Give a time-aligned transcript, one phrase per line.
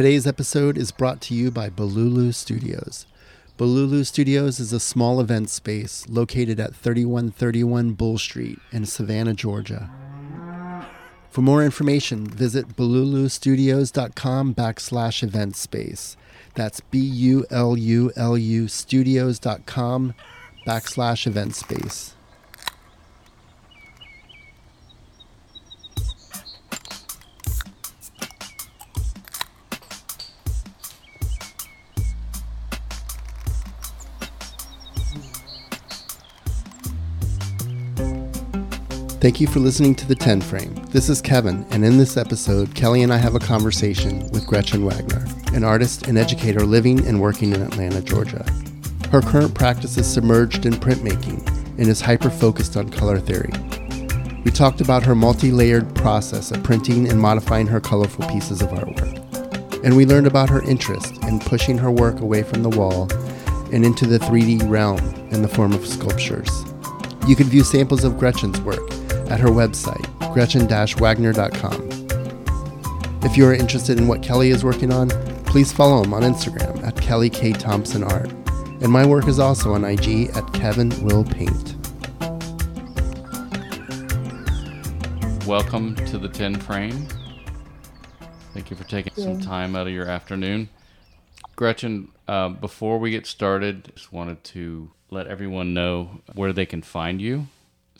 [0.00, 3.04] Today's episode is brought to you by Bululu Studios.
[3.58, 9.90] Bululu Studios is a small event space located at 3131 Bull Street in Savannah, Georgia.
[11.28, 16.16] For more information, visit bululustudios.com backslash event space.
[16.54, 20.14] That's B U L U L U studios.com
[20.66, 22.14] backslash event space.
[39.20, 40.74] Thank you for listening to The 10 Frame.
[40.92, 44.82] This is Kevin, and in this episode, Kelly and I have a conversation with Gretchen
[44.82, 48.50] Wagner, an artist and educator living and working in Atlanta, Georgia.
[49.10, 51.46] Her current practice is submerged in printmaking
[51.78, 53.52] and is hyper focused on color theory.
[54.42, 58.70] We talked about her multi layered process of printing and modifying her colorful pieces of
[58.70, 59.84] artwork.
[59.84, 63.06] And we learned about her interest in pushing her work away from the wall
[63.70, 64.98] and into the 3D realm
[65.30, 66.64] in the form of sculptures.
[67.28, 68.89] You can view samples of Gretchen's work
[69.30, 72.10] at her website, gretchen-wagner.com.
[73.22, 75.10] If you are interested in what Kelly is working on,
[75.44, 77.52] please follow him on Instagram at Kelly K.
[77.52, 78.30] Thompson Art.
[78.82, 81.76] And my work is also on IG at Kevin Will Paint.
[85.46, 87.06] Welcome to the 10 frame.
[88.52, 90.70] Thank you for taking some time out of your afternoon.
[91.54, 96.82] Gretchen, uh, before we get started, just wanted to let everyone know where they can
[96.82, 97.46] find you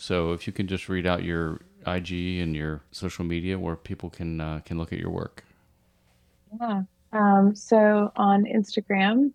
[0.01, 4.09] so if you can just read out your IG and your social media where people
[4.09, 5.45] can uh, can look at your work.
[6.59, 6.83] Yeah.
[7.13, 9.31] Um, so on Instagram,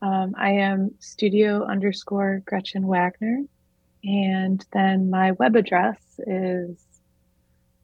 [0.00, 3.42] um, I am studio underscore Gretchen Wagner.
[4.02, 6.82] And then my web address is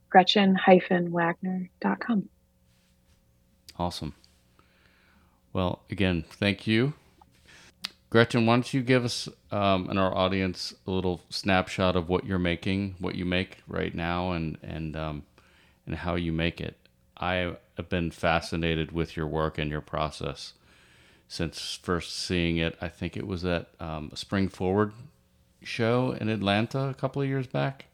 [0.08, 2.28] gretchen hyphen wagner.com.
[3.78, 4.14] Awesome.
[5.52, 6.94] Well, again, thank you.
[8.10, 12.24] Gretchen, why don't you give us um, and our audience a little snapshot of what
[12.24, 15.22] you're making, what you make right now, and and um,
[15.86, 16.76] and how you make it?
[17.18, 20.54] I have been fascinated with your work and your process
[21.26, 22.78] since first seeing it.
[22.80, 24.92] I think it was at um, a Spring Forward
[25.62, 27.86] show in Atlanta a couple of years back,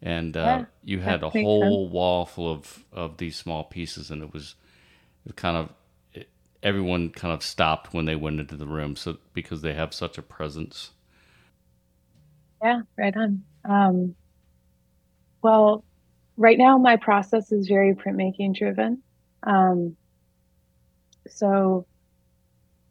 [0.00, 1.92] and uh, yeah, you had a whole sense.
[1.92, 4.54] wall full of of these small pieces, and it was,
[5.26, 5.68] it was kind of
[6.62, 10.18] everyone kind of stopped when they went into the room so because they have such
[10.18, 10.90] a presence.
[12.62, 13.44] Yeah right on.
[13.64, 14.14] Um,
[15.42, 15.84] well
[16.36, 19.02] right now my process is very printmaking driven.
[19.42, 19.96] Um,
[21.28, 21.86] so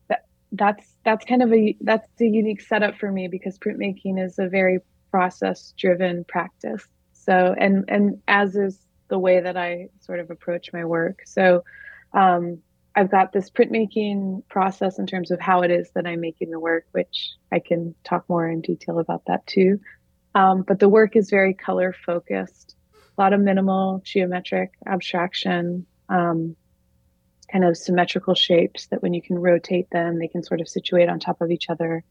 [0.09, 4.39] that, that's that's kind of a that's a unique setup for me because printmaking is
[4.39, 4.79] a very
[5.11, 6.85] process driven practice.
[7.13, 8.79] So and and as is
[9.09, 11.21] the way that i sort of approach my work.
[11.25, 11.63] So
[12.13, 12.61] um,
[12.97, 16.59] I've got this printmaking process in terms of how it is that I'm making the
[16.59, 19.79] work, which I can talk more in detail about that too.
[20.33, 26.55] Um, but the work is very color focused, a lot of minimal geometric abstraction, um,
[27.51, 31.07] kind of symmetrical shapes that when you can rotate them, they can sort of situate
[31.07, 32.03] on top of each other.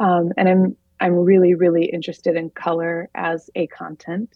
[0.00, 4.30] Um, and I'm I'm really really interested in color as a content.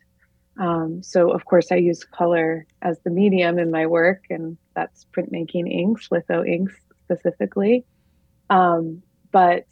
[0.58, 5.06] Um, so of course I use color as the medium in my work, and that's
[5.16, 7.84] printmaking inks, litho inks specifically.
[8.50, 9.66] Um, but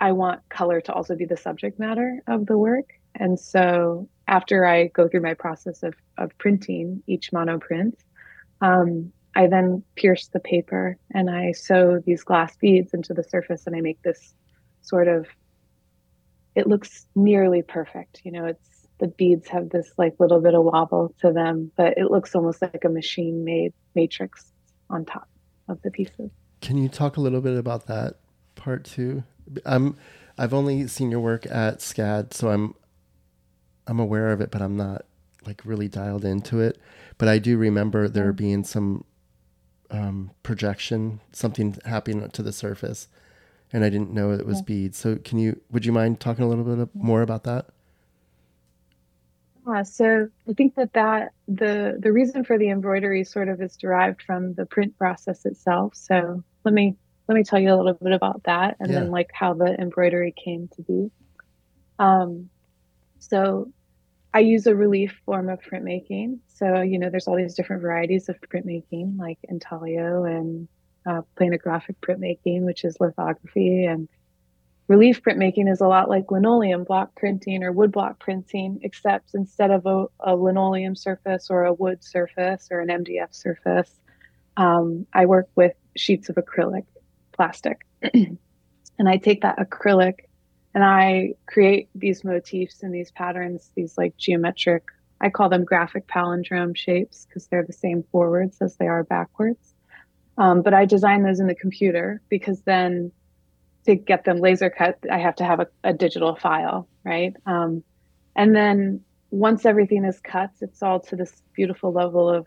[0.00, 2.88] I want color to also be the subject matter of the work.
[3.14, 7.94] And so after I go through my process of, of printing each monoprint,
[8.60, 13.66] um, I then pierce the paper and I sew these glass beads into the surface
[13.66, 14.34] and I make this
[14.82, 15.26] sort of,
[16.54, 18.22] it looks nearly perfect.
[18.24, 21.98] You know, it's the beads have this like little bit of wobble to them, but
[21.98, 24.52] it looks almost like a machine made matrix
[24.88, 25.28] on top
[25.68, 26.30] of the pieces.
[26.60, 28.16] Can you talk a little bit about that
[28.54, 29.24] part too?
[29.64, 29.96] I'm
[30.38, 32.74] I've only seen your work at SCAD, so I'm
[33.86, 35.06] I'm aware of it, but I'm not
[35.46, 36.78] like really dialed into it.
[37.18, 39.04] But I do remember there being some
[39.90, 43.08] um, projection, something happening to the surface,
[43.72, 44.64] and I didn't know it was yeah.
[44.66, 44.98] beads.
[44.98, 47.70] So can you would you mind talking a little bit more about that?
[49.66, 53.76] Yeah, so I think that that the the reason for the embroidery sort of is
[53.76, 55.94] derived from the print process itself.
[55.94, 56.96] So let me
[57.28, 59.00] let me tell you a little bit about that, and yeah.
[59.00, 61.10] then like how the embroidery came to be.
[61.98, 62.48] Um,
[63.18, 63.70] so
[64.32, 66.38] I use a relief form of printmaking.
[66.48, 70.68] So you know, there's all these different varieties of printmaking, like intaglio and
[71.06, 74.08] uh, planographic printmaking, which is lithography, and
[74.90, 79.70] relief printmaking is a lot like linoleum block printing or wood block printing, except instead
[79.70, 84.00] of a, a linoleum surface or a wood surface or an MDF surface,
[84.56, 86.86] um, I work with sheets of acrylic
[87.30, 87.86] plastic.
[88.02, 90.24] and I take that acrylic
[90.74, 94.82] and I create these motifs and these patterns, these like geometric,
[95.20, 99.72] I call them graphic palindrome shapes because they're the same forwards as they are backwards.
[100.36, 103.12] Um, but I design those in the computer because then
[103.90, 107.34] to get them laser cut, I have to have a, a digital file, right?
[107.46, 107.82] Um,
[108.34, 112.46] and then once everything is cut, it's all to this beautiful level of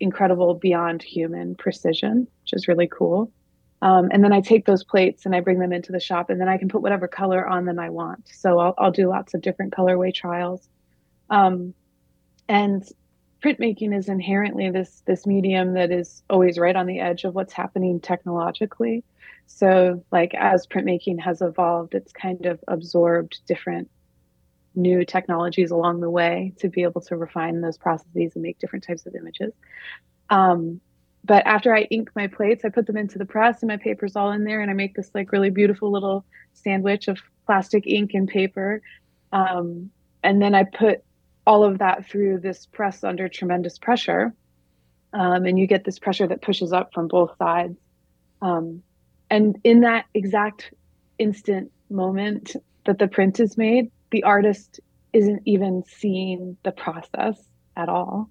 [0.00, 3.32] incredible beyond human precision, which is really cool.
[3.82, 6.40] Um, and then I take those plates and I bring them into the shop, and
[6.40, 8.28] then I can put whatever color on them I want.
[8.32, 10.66] So I'll, I'll do lots of different colorway trials.
[11.28, 11.74] Um,
[12.48, 12.82] and
[13.42, 17.52] printmaking is inherently this this medium that is always right on the edge of what's
[17.52, 19.04] happening technologically.
[19.46, 23.90] So, like as printmaking has evolved, it's kind of absorbed different
[24.74, 28.84] new technologies along the way to be able to refine those processes and make different
[28.84, 29.52] types of images.
[30.30, 30.80] Um,
[31.24, 34.16] but after I ink my plates, I put them into the press and my paper's
[34.16, 38.12] all in there and I make this like really beautiful little sandwich of plastic ink
[38.14, 38.82] and paper.
[39.32, 39.90] Um,
[40.22, 41.02] and then I put
[41.46, 44.34] all of that through this press under tremendous pressure.
[45.12, 47.78] Um, and you get this pressure that pushes up from both sides.
[48.42, 48.82] Um,
[49.30, 50.72] and in that exact
[51.18, 52.56] instant moment
[52.86, 54.80] that the print is made, the artist
[55.12, 57.38] isn't even seeing the process
[57.76, 58.30] at all.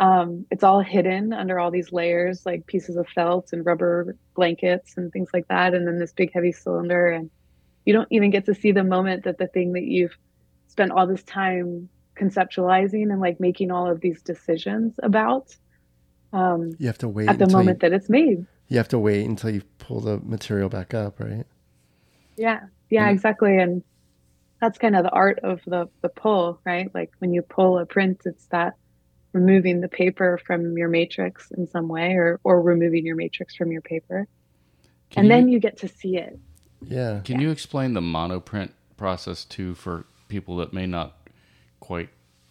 [0.00, 4.94] Um, it's all hidden under all these layers, like pieces of felt and rubber blankets
[4.96, 5.74] and things like that.
[5.74, 7.08] And then this big heavy cylinder.
[7.10, 7.30] And
[7.84, 10.16] you don't even get to see the moment that the thing that you've
[10.68, 15.56] spent all this time conceptualizing and like making all of these decisions about.
[16.32, 18.46] Um, you have to wait at the moment you, that it's made.
[18.68, 21.46] You have to wait until you pull the material back up, right?
[22.36, 22.60] Yeah,
[22.90, 23.14] yeah, mm-hmm.
[23.14, 23.56] exactly.
[23.56, 23.82] And
[24.60, 26.90] that's kind of the art of the the pull, right?
[26.94, 28.74] Like when you pull a print, it's that
[29.32, 33.70] removing the paper from your matrix in some way or or removing your matrix from
[33.70, 34.26] your paper
[35.16, 36.38] and you, then you get to see it
[36.82, 37.46] yeah Can yeah.
[37.46, 41.16] you explain the monoprint process too for people that may not
[41.80, 42.08] quite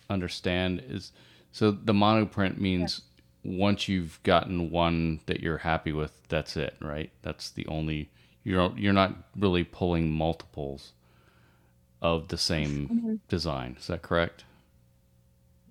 [0.09, 1.11] understand is
[1.51, 3.06] so the monoprint means yeah.
[3.47, 8.09] Once you've gotten one that you're happy with that's it right that's the only
[8.43, 10.91] you're you're not really pulling multiples
[12.01, 13.15] of the same mm-hmm.
[13.27, 14.43] design is that correct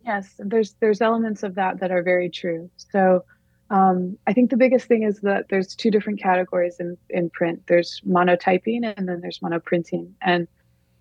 [0.07, 2.71] Yes, there's there's elements of that that are very true.
[2.77, 3.25] So
[3.71, 7.65] um, I think the biggest thing is that there's two different categories in, in print.
[7.67, 10.13] There's monotyping and then there's monoprinting.
[10.23, 10.47] And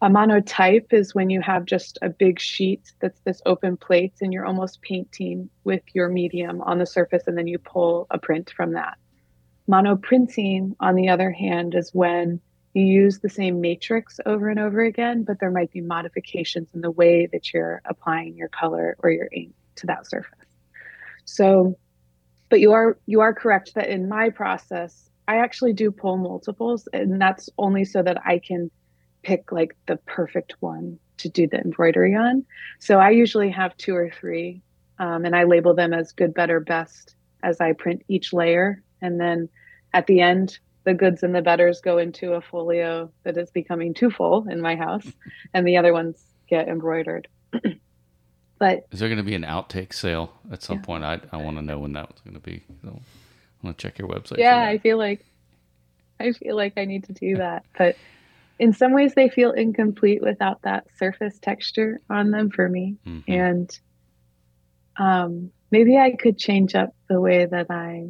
[0.05, 4.31] a monotype is when you have just a big sheet that's this open plate and
[4.31, 8.53] you're almost painting with your medium on the surface and then you pull a print
[8.55, 8.99] from that.
[9.67, 12.39] Monoprinting, on the other hand, is when
[12.75, 16.81] you use the same matrix over and over again, but there might be modifications in
[16.81, 20.37] the way that you're applying your color or your ink to that surface.
[21.23, 21.79] So,
[22.49, 26.87] but you are you are correct that in my process, I actually do pull multiples,
[26.93, 28.69] and that's only so that I can
[29.25, 32.45] pick like the perfect one to do the embroidery on.
[32.79, 34.61] So I usually have two or three,
[34.99, 39.19] um, and I label them as good, better, best as I print each layer, and
[39.19, 39.49] then
[39.93, 43.95] at the end the goods and the betters go into a folio that is becoming
[43.95, 45.11] too full in my house,
[45.53, 47.27] and the other ones get embroidered.
[48.59, 50.83] but is there going to be an outtake sale at some yeah.
[50.83, 51.03] point?
[51.03, 52.63] I I want to know when that was going to be.
[52.83, 54.37] So I want to check your website.
[54.37, 55.25] Yeah, I feel like
[56.19, 57.95] I feel like I need to do that, but
[58.59, 63.31] in some ways they feel incomplete without that surface texture on them for me, mm-hmm.
[63.31, 63.79] and
[64.97, 68.09] um, maybe I could change up the way that I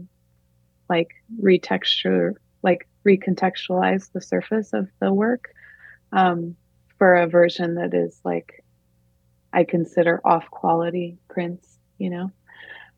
[0.90, 1.10] like
[1.42, 5.54] retexture like recontextualize the surface of the work
[6.12, 6.56] um,
[6.98, 8.64] for a version that is like
[9.54, 12.32] I consider off quality prints, you know.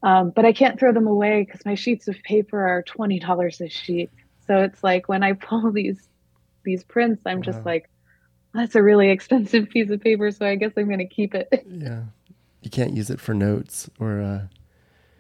[0.03, 3.61] Um, but I can't throw them away because my sheets of paper are twenty dollars
[3.61, 4.09] a sheet.
[4.47, 6.07] So it's like when I pull these
[6.67, 7.43] these prints, I'm wow.
[7.43, 7.89] just like,
[8.53, 11.49] that's a really expensive piece of paper, so I guess I'm going to keep it.
[11.67, 12.03] Yeah,
[12.61, 14.41] you can't use it for notes or uh,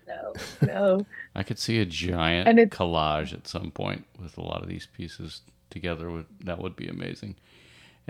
[0.07, 1.05] no, no.
[1.35, 4.87] I could see a giant and collage at some point with a lot of these
[4.87, 6.09] pieces together.
[6.09, 7.35] Would that would be amazing.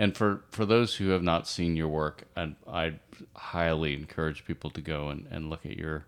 [0.00, 2.94] And for, for those who have not seen your work, I I
[3.34, 6.06] highly encourage people to go and, and look at your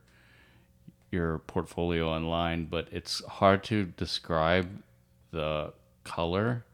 [1.10, 2.66] your portfolio online.
[2.66, 4.82] But it's hard to describe
[5.32, 5.72] the
[6.04, 6.64] color.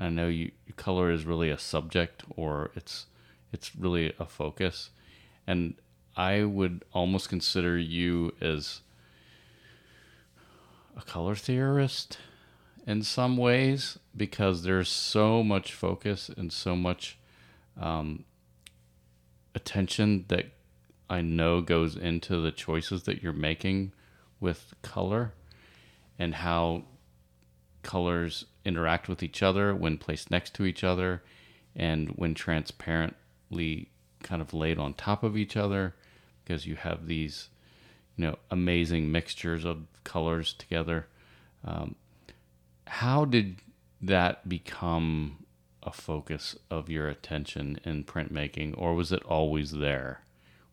[0.00, 3.06] I know you color is really a subject, or it's
[3.52, 4.90] it's really a focus,
[5.46, 5.74] and
[6.16, 8.80] I would almost consider you as
[10.96, 12.18] a color theorist
[12.86, 17.18] in some ways because there's so much focus and so much
[17.78, 18.24] um,
[19.54, 20.46] attention that
[21.08, 23.92] I know goes into the choices that you're making
[24.40, 25.34] with color.
[26.18, 26.84] and how
[27.82, 31.22] colors interact with each other when placed next to each other
[31.74, 33.88] and when transparently
[34.22, 35.94] kind of laid on top of each other
[36.44, 37.48] because you have these
[38.16, 41.06] you know amazing mixtures of colors together.
[41.64, 41.94] Um,
[42.86, 43.56] how did
[44.02, 45.44] that become
[45.82, 50.22] a focus of your attention in printmaking or was it always there?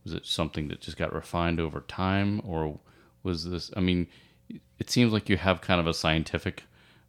[0.04, 2.80] Was it something that just got refined over time or
[3.28, 4.08] was this i mean
[4.80, 6.64] it seems like you have kind of a scientific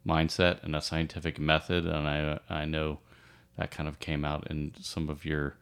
[0.07, 2.99] mindset and a scientific method and i i know
[3.59, 5.57] that kind of came out in some of your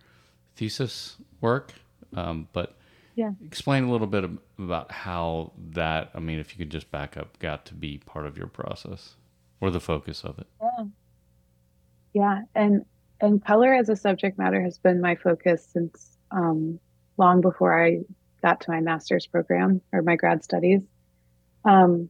[0.55, 1.73] thesis work.
[2.15, 2.75] Um, but
[3.15, 3.31] yeah.
[3.43, 4.23] explain a little bit
[4.59, 8.27] about how that, I mean, if you could just back up, got to be part
[8.27, 9.15] of your process
[9.59, 10.47] or the focus of it.
[10.61, 10.85] Yeah.
[12.13, 12.41] Yeah.
[12.53, 12.85] And,
[13.19, 16.79] and color as a subject matter has been my focus since um,
[17.17, 18.01] long before I
[18.43, 20.81] got to my master's program or my grad studies.
[21.65, 22.09] Um,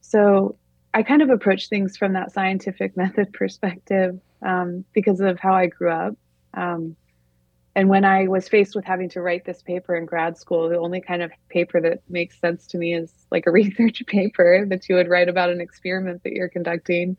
[0.00, 0.56] so
[0.96, 5.66] I kind of approach things from that scientific method perspective um, because of how I
[5.66, 6.14] grew up.
[6.54, 6.96] Um,
[7.74, 10.78] and when I was faced with having to write this paper in grad school, the
[10.78, 14.88] only kind of paper that makes sense to me is like a research paper that
[14.88, 17.18] you would write about an experiment that you're conducting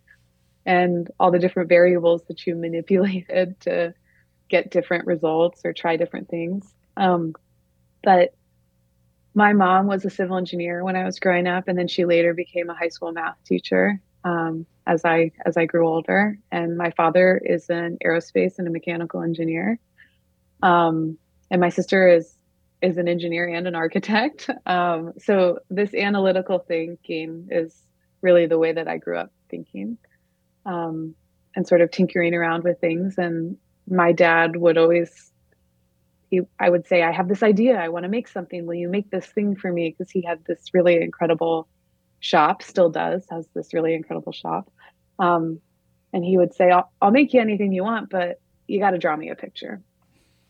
[0.66, 3.94] and all the different variables that you manipulated to
[4.50, 6.74] get different results or try different things.
[6.96, 7.36] Um,
[8.02, 8.34] but
[9.38, 12.34] my mom was a civil engineer when I was growing up, and then she later
[12.34, 16.40] became a high school math teacher um, as I as I grew older.
[16.52, 19.78] And my father is an aerospace and a mechanical engineer.
[20.64, 21.20] Um,
[21.52, 22.36] and my sister is
[22.82, 24.50] is an engineer and an architect.
[24.66, 27.80] Um, so this analytical thinking is
[28.22, 30.00] really the way that I grew up thinking,
[30.66, 31.14] um,
[31.56, 33.20] and sort of tinkering around with things.
[33.20, 35.32] And my dad would always,
[36.30, 37.78] he, I would say, I have this idea.
[37.78, 38.66] I want to make something.
[38.66, 39.90] Will you make this thing for me?
[39.90, 41.68] Because he had this really incredible
[42.20, 44.72] shop, still does, has this really incredible shop.
[45.20, 45.62] Um,
[46.14, 48.98] and he would say, I'll, I'll make you anything you want, but you got to
[48.98, 49.82] draw me a picture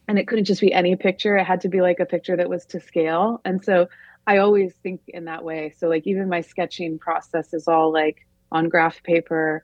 [0.08, 2.50] and it couldn't just be any picture it had to be like a picture that
[2.50, 3.88] was to scale and so
[4.26, 8.26] i always think in that way so like even my sketching process is all like
[8.52, 9.64] on graph paper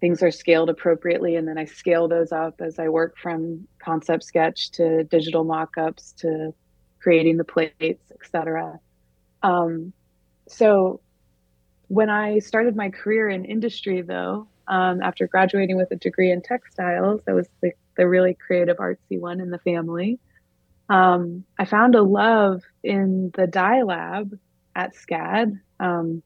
[0.00, 4.24] things are scaled appropriately and then i scale those up as i work from concept
[4.24, 6.52] sketch to digital mock-ups to
[7.00, 8.78] creating the plates etc
[9.42, 9.92] um,
[10.48, 11.00] so
[11.88, 16.42] when i started my career in industry though um, after graduating with a degree in
[16.42, 20.18] textiles i was like the really creative artsy one in the family.
[20.88, 24.38] Um, I found a love in the dye lab
[24.74, 25.58] at SCAD.
[25.80, 26.22] Um,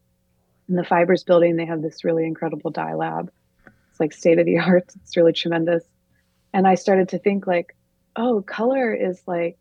[0.69, 3.31] in the fibers building, they have this really incredible dye lab.
[4.01, 4.91] Like state of the art.
[5.03, 5.85] It's really tremendous.
[6.53, 7.77] And I started to think like,
[8.17, 9.57] oh, color is like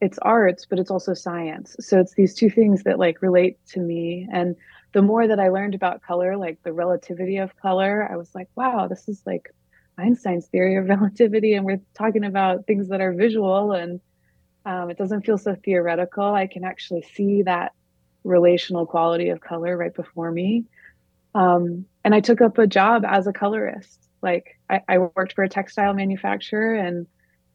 [0.00, 1.76] it's arts, but it's also science.
[1.80, 4.26] So it's these two things that like relate to me.
[4.32, 4.56] And
[4.92, 8.48] the more that I learned about color, like the relativity of color, I was like,
[8.56, 9.50] wow, this is like
[9.98, 14.00] Einstein's theory of relativity, and we're talking about things that are visual, and
[14.64, 16.24] um, it doesn't feel so theoretical.
[16.34, 17.72] I can actually see that
[18.24, 20.64] relational quality of color right before me.
[21.34, 24.08] Um, and I took up a job as a colorist.
[24.22, 27.06] Like I, I worked for a textile manufacturer, and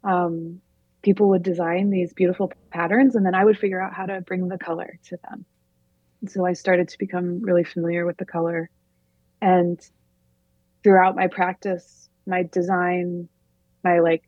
[0.04, 0.62] um,
[1.02, 4.48] people would design these beautiful patterns, and then I would figure out how to bring
[4.48, 5.46] the color to them.
[6.22, 8.70] And so I started to become really familiar with the color.
[9.42, 9.80] And
[10.84, 13.30] throughout my practice, my design,
[13.84, 14.24] my like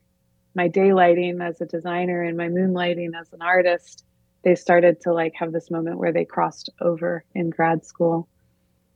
[0.55, 4.03] my daylighting as a designer and my moonlighting as an artist,
[4.43, 8.27] they started to like have this moment where they crossed over in grad school.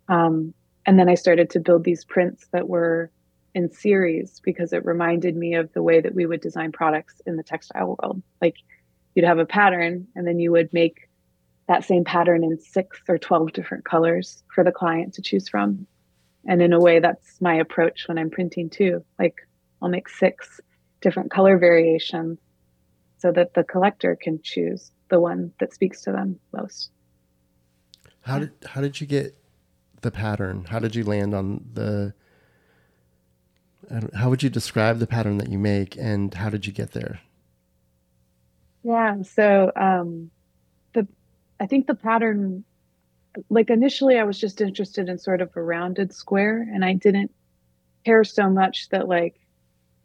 [0.07, 0.53] Um,
[0.85, 3.11] and then I started to build these prints that were
[3.53, 7.35] in series because it reminded me of the way that we would design products in
[7.35, 8.21] the textile world.
[8.41, 8.55] Like
[9.13, 11.09] you'd have a pattern and then you would make
[11.67, 15.85] that same pattern in six or 12 different colors for the client to choose from.
[16.47, 19.03] And in a way that's my approach when i'm printing too.
[19.19, 19.35] Like
[19.81, 20.59] i'll make six
[21.01, 22.39] different color variations
[23.17, 26.89] so that the collector can choose the one that speaks to them most.
[28.23, 29.35] How did how did you get
[30.01, 32.13] the pattern how did you land on the
[34.15, 37.19] how would you describe the pattern that you make and how did you get there
[38.83, 40.31] yeah so um
[40.93, 41.07] the
[41.59, 42.63] i think the pattern
[43.49, 47.31] like initially I was just interested in sort of a rounded square and I didn't
[48.05, 49.39] care so much that like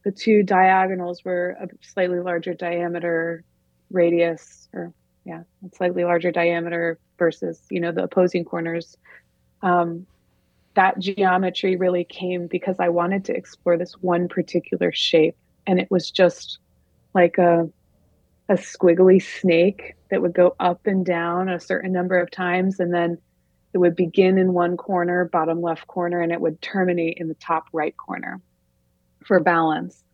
[0.05, 3.45] the two diagonals were a slightly larger diameter
[3.91, 4.93] radius or
[5.25, 8.97] yeah, a slightly larger diameter versus, you know, the opposing corners.
[9.67, 10.07] Um,
[10.75, 15.91] that geometry really came because I wanted to explore this one particular shape and it
[15.91, 16.59] was just
[17.15, 17.69] like a
[18.49, 22.95] a squiggly snake that would go up and down a certain number of times and
[22.95, 23.19] then
[23.75, 27.35] it would begin in one corner, bottom left corner, and it would terminate in the
[27.35, 28.41] top right corner
[29.25, 30.05] for balance.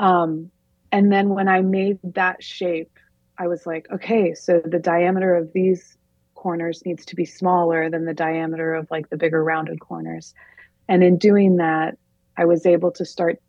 [0.00, 0.50] Um,
[0.90, 2.90] and then when I made that shape,
[3.38, 5.96] I was like, okay, so the diameter of these
[6.40, 10.34] corners needs to be smaller than the diameter of like the bigger rounded corners.
[10.88, 11.98] And in doing that,
[12.34, 13.42] I was able to start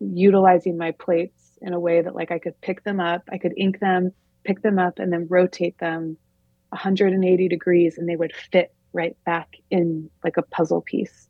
[0.00, 3.52] utilizing my plates in a way that like I could pick them up, I could
[3.58, 4.12] ink them,
[4.44, 6.16] pick them up, and then rotate them
[6.70, 11.28] 180 degrees, and they would fit right back in like a puzzle piece.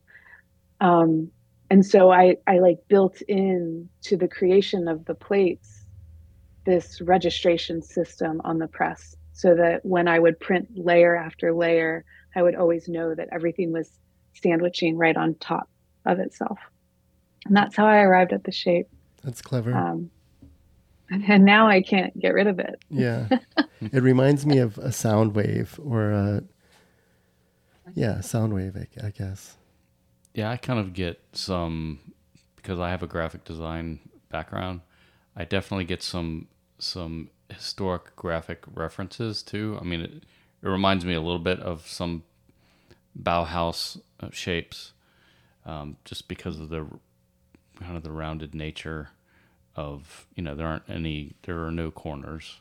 [0.80, 1.32] Um,
[1.68, 5.84] and so I, I like built in to the creation of the plates
[6.64, 12.04] this registration system on the press so that when I would print layer after layer,
[12.34, 13.88] I would always know that everything was
[14.34, 15.70] sandwiching right on top
[16.04, 16.58] of itself.
[17.46, 18.88] And that's how I arrived at the shape.
[19.22, 19.72] That's clever.
[19.72, 20.10] Um,
[21.10, 22.82] and now I can't get rid of it.
[22.90, 23.28] yeah.
[23.80, 26.42] it reminds me of a sound wave or a,
[27.94, 29.54] yeah, sound wave, I, I guess.
[30.34, 32.00] Yeah, I kind of get some
[32.56, 34.80] because I have a graphic design background.
[35.36, 36.48] I definitely get some
[36.80, 39.78] some historic graphic references too.
[39.80, 40.12] I mean, it,
[40.62, 42.22] it reminds me a little bit of some
[43.20, 44.92] Bauhaus uh, shapes,
[45.66, 46.86] um, just because of the
[47.80, 49.10] kind of the rounded nature
[49.76, 52.58] of you know there aren't any there are no corners.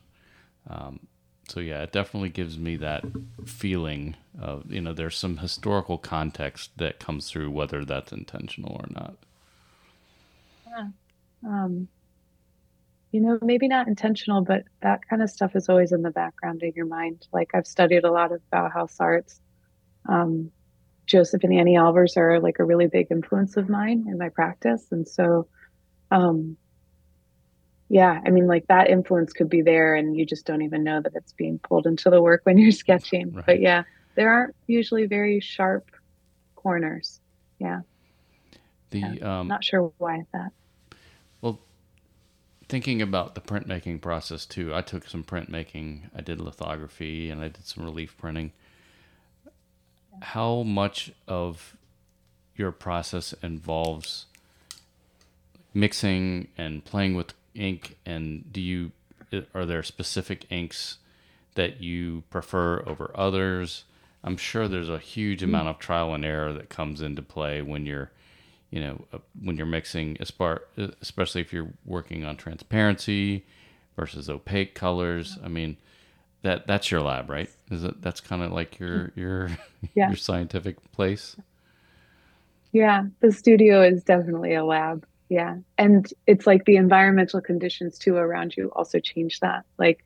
[0.70, 1.08] Um,
[1.48, 3.04] so yeah, it definitely gives me that
[3.46, 8.88] feeling of you know there's some historical context that comes through whether that's intentional or
[8.90, 9.16] not.
[10.68, 10.88] Yeah.
[11.46, 11.88] Um,
[13.12, 16.62] you know, maybe not intentional, but that kind of stuff is always in the background
[16.64, 17.28] of your mind.
[17.32, 19.40] Like I've studied a lot of Bauhaus arts.
[20.08, 20.52] Um,
[21.06, 24.88] Joseph and Anni Albers are like a really big influence of mine in my practice,
[24.92, 25.48] and so
[26.12, 26.58] um,
[27.90, 31.02] yeah i mean like that influence could be there and you just don't even know
[31.02, 33.46] that it's being pulled into the work when you're sketching right.
[33.46, 33.84] but yeah
[34.16, 35.90] there aren't usually very sharp
[36.56, 37.20] corners
[37.60, 37.82] yeah
[38.90, 39.40] the yeah.
[39.40, 40.52] um, not sure why that
[42.68, 47.48] thinking about the printmaking process too i took some printmaking i did lithography and i
[47.48, 48.52] did some relief printing
[50.22, 51.76] how much of
[52.56, 54.26] your process involves
[55.74, 58.92] mixing and playing with ink, and do you
[59.54, 60.98] are there specific inks
[61.56, 63.84] that you prefer over others?
[64.24, 67.86] I'm sure there's a huge amount of trial and error that comes into play when
[67.86, 68.12] you're,
[68.70, 73.46] you know, uh, when you're mixing, especially if you're working on transparency
[73.96, 75.38] versus opaque colors.
[75.44, 75.78] I mean,
[76.42, 77.50] that that's your lab, right?
[77.72, 79.20] Is it that's kind of like your hmm.
[79.20, 79.50] your
[79.96, 80.08] yeah.
[80.08, 81.36] your scientific place?
[82.72, 88.16] Yeah, the studio is definitely a lab yeah and it's like the environmental conditions too
[88.16, 90.04] around you also change that like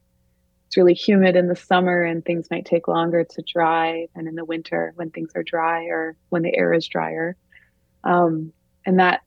[0.68, 4.36] it's really humid in the summer and things might take longer to dry than in
[4.36, 7.36] the winter when things are dry or when the air is drier
[8.04, 8.54] um,
[8.86, 9.22] and that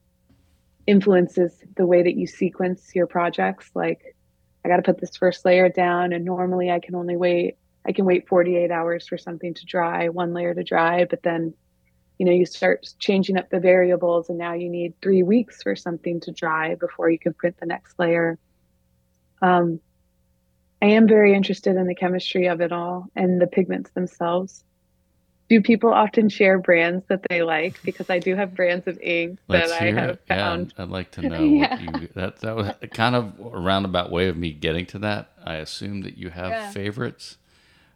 [0.87, 3.71] influences the way that you sequence your projects.
[3.75, 4.15] Like
[4.65, 7.57] i got to put this first layer down and normally i can only wait
[7.87, 11.55] i can wait 48 hours for something to dry one layer to dry but then
[12.19, 15.77] you know you start changing up the variables and now you need three weeks for
[15.77, 18.39] something to dry before you can print the next layer.
[19.43, 19.81] Um,
[20.81, 24.65] i am very interested in the chemistry of it all and the pigments themselves
[25.49, 29.39] do people often share brands that they like because i do have brands of ink
[29.49, 30.23] Let's that i have it.
[30.27, 31.85] found yeah, i'd like to know yeah.
[31.85, 35.31] what you that that was kind of a roundabout way of me getting to that
[35.45, 36.71] i assume that you have yeah.
[36.71, 37.39] favorites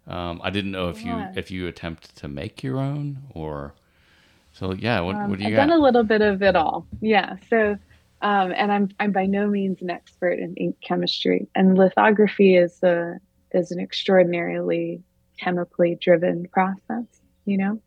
[0.06, 3.74] um, i didn't know if you if you attempt to make your own or
[4.58, 5.62] so yeah, what, um, what do you got?
[5.62, 5.72] I've got?
[5.72, 6.86] done a little bit of it all.
[7.00, 7.36] Yeah.
[7.48, 7.78] So,
[8.22, 12.82] um, and I'm I'm by no means an expert in ink chemistry, and lithography is
[12.82, 13.20] a
[13.52, 15.00] is an extraordinarily
[15.38, 17.04] chemically driven process.
[17.48, 17.82] You know,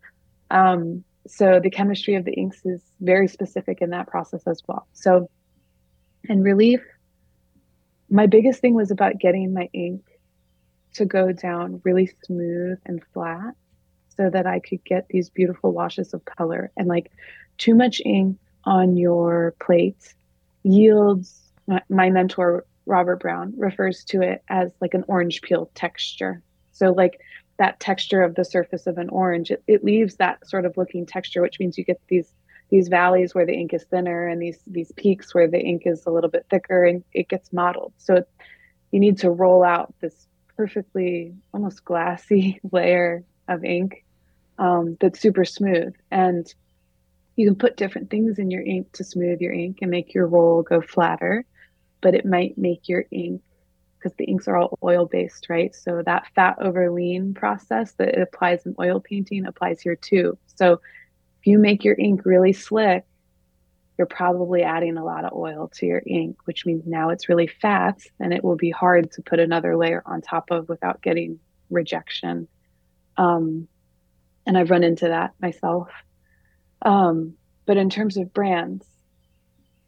[0.50, 4.88] um, so the chemistry of the inks is very specific in that process as well.
[4.94, 5.30] So,
[6.28, 6.82] in relief,
[8.10, 10.02] my biggest thing was about getting my ink
[10.94, 13.54] to go down really smooth and flat
[14.18, 16.72] so that I could get these beautiful washes of color.
[16.76, 17.12] And like
[17.58, 20.14] too much ink on your plate
[20.64, 26.42] yields, my, my mentor, Robert Brown, refers to it as like an orange peel texture.
[26.72, 27.22] So, like
[27.58, 31.06] that texture of the surface of an orange, it, it leaves that sort of looking
[31.06, 32.32] texture, which means you get these
[32.70, 36.06] these valleys where the ink is thinner and these these peaks where the ink is
[36.06, 37.94] a little bit thicker and it gets mottled.
[37.98, 38.30] So it,
[38.92, 44.06] you need to roll out this perfectly almost glassy layer of ink
[44.58, 45.94] um, that's super smooth.
[46.10, 46.52] And
[47.36, 50.28] you can put different things in your ink to smooth your ink and make your
[50.28, 51.46] roll go flatter,
[52.02, 53.42] but it might make your ink
[54.02, 55.76] because the inks are all oil based, right?
[55.76, 60.38] So that fat over lean process that it applies in oil painting applies here too.
[60.56, 63.06] So if you make your ink really slick,
[63.98, 67.48] you're probably adding a lot of oil to your ink, which means now it's really
[67.48, 71.40] fat and it will be hard to put another layer on top of without getting
[71.70, 72.48] rejection.
[73.18, 73.68] Um,
[74.48, 75.90] and I've run into that myself.
[76.82, 77.36] Um,
[77.66, 78.86] but in terms of brands,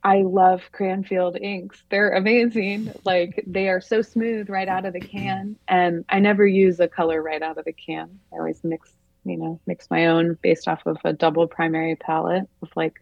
[0.03, 1.83] I love Cranfield inks.
[1.89, 2.93] They're amazing.
[3.05, 5.55] Like they are so smooth right out of the can.
[5.67, 8.19] And I never use a color right out of the can.
[8.33, 8.91] I always mix,
[9.23, 13.01] you know, mix my own based off of a double primary palette with like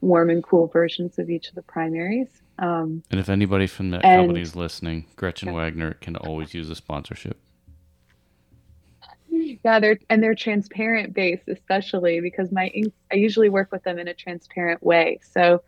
[0.00, 2.28] warm and cool versions of each of the primaries.
[2.58, 5.54] Um, and if anybody from that and, company is listening, Gretchen yeah.
[5.54, 7.38] Wagner can always use a sponsorship.
[9.28, 12.96] Yeah, they're and they're transparent based, especially because my inks.
[13.10, 15.62] I usually work with them in a transparent way, so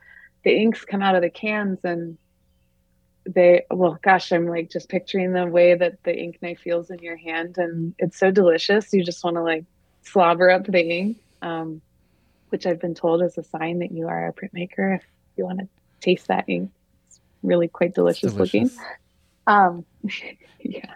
[0.46, 2.16] the inks come out of the cans and
[3.28, 7.00] they well gosh i'm like just picturing the way that the ink knife feels in
[7.00, 8.92] your hand and it's so delicious.
[8.92, 9.64] You just want to like
[10.02, 11.82] slobber up the ink um,
[12.50, 15.02] which i've been told is a sign that you are a printmaker if
[15.36, 15.68] you want to
[16.00, 16.70] taste that ink.
[17.08, 18.76] It's really quite delicious, delicious.
[18.76, 18.86] looking.
[19.48, 19.84] um,
[20.60, 20.94] yeah.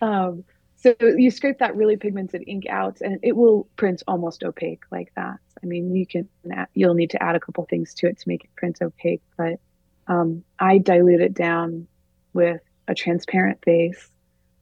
[0.00, 0.44] Um,
[0.76, 5.12] so you scrape that really pigmented ink out and it will print almost opaque like
[5.16, 6.28] that I mean, you can
[6.74, 9.58] you'll need to add a couple things to it to make it print opaque, but
[10.06, 11.86] um, I dilute it down
[12.32, 14.10] with a transparent base.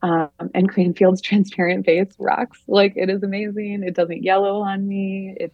[0.01, 2.61] Um, and Cranfield's transparent base rocks.
[2.67, 3.83] Like it is amazing.
[3.83, 5.35] It doesn't yellow on me.
[5.37, 5.53] It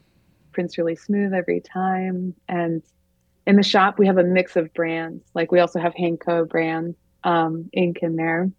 [0.52, 2.34] prints really smooth every time.
[2.48, 2.84] And
[3.48, 5.24] in the shop, we have a mix of brands.
[5.34, 8.52] Like we also have Hanco brand um, ink in there,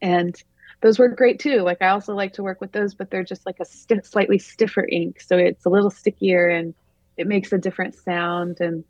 [0.00, 0.36] and
[0.80, 1.60] those work great too.
[1.62, 4.38] Like I also like to work with those, but they're just like a st- slightly
[4.38, 6.74] stiffer ink, so it's a little stickier and
[7.16, 8.58] it makes a different sound.
[8.60, 8.84] And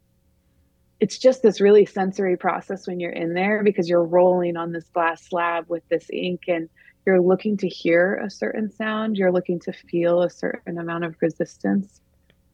[1.00, 4.88] it's just this really sensory process when you're in there because you're rolling on this
[4.90, 6.68] glass slab with this ink and
[7.06, 11.16] you're looking to hear a certain sound, you're looking to feel a certain amount of
[11.22, 12.00] resistance.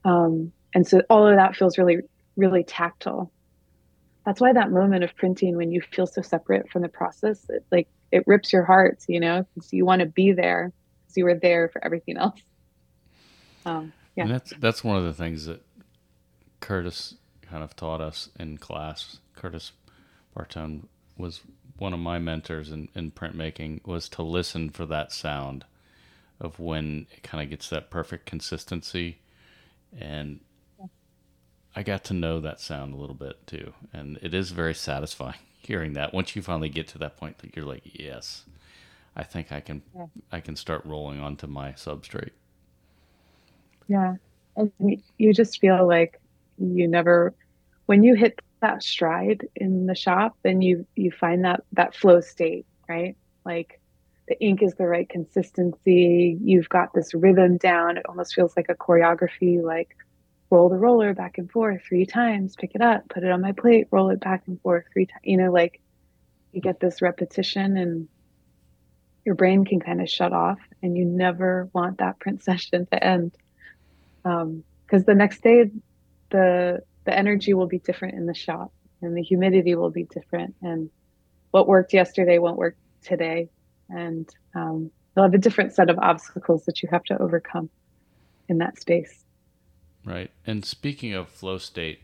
[0.05, 1.99] Um, and so all of that feels really,
[2.37, 3.33] really tactile.
[4.25, 7.65] That's why that moment of printing when you feel so separate from the process, it,
[7.73, 10.71] like it rips your heart, you know, because you want to be there
[11.03, 12.41] because you were there for everything else.
[13.67, 14.25] Um, yeah.
[14.25, 15.63] And that's that's one of the things that
[16.61, 19.19] Curtis kind of taught us in class.
[19.35, 19.73] Curtis
[20.37, 20.85] Bartone
[21.19, 21.41] was
[21.77, 25.65] one of my mentors in, in printmaking was to listen for that sound
[26.41, 29.19] of when it kind of gets that perfect consistency
[29.99, 30.41] and
[31.75, 35.39] I got to know that sound a little bit too and it is very satisfying
[35.67, 38.45] hearing that once you finally get to that point that you're like yes
[39.17, 40.07] i think i can yeah.
[40.33, 42.31] i can start rolling onto my substrate.
[43.87, 44.15] Yeah.
[44.57, 44.73] And
[45.19, 46.21] you just feel like
[46.59, 47.35] you never
[47.87, 52.21] when you hit that stride in the shop then you you find that that flow
[52.21, 53.17] state right?
[53.45, 53.81] Like
[54.29, 56.39] the ink is the right consistency.
[56.43, 57.99] You've got this rhythm down.
[57.99, 59.97] It almost feels like a choreography like
[60.55, 63.51] roll the roller back and forth three times, pick it up, put it on my
[63.53, 65.23] plate, roll it back and forth three times.
[65.25, 65.81] You know, like
[66.53, 68.09] you get this repetition and
[69.25, 73.05] your brain can kind of shut off and you never want that print session to
[73.05, 73.35] end.
[74.25, 75.71] Um, cause the next day
[76.31, 80.55] the, the energy will be different in the shop and the humidity will be different
[80.63, 80.89] and
[81.51, 83.49] what worked yesterday won't work today.
[83.89, 87.71] And, um, you'll have a different set of obstacles that you have to overcome
[88.49, 89.24] in that space.
[90.05, 90.31] Right.
[90.47, 92.03] And speaking of flow state,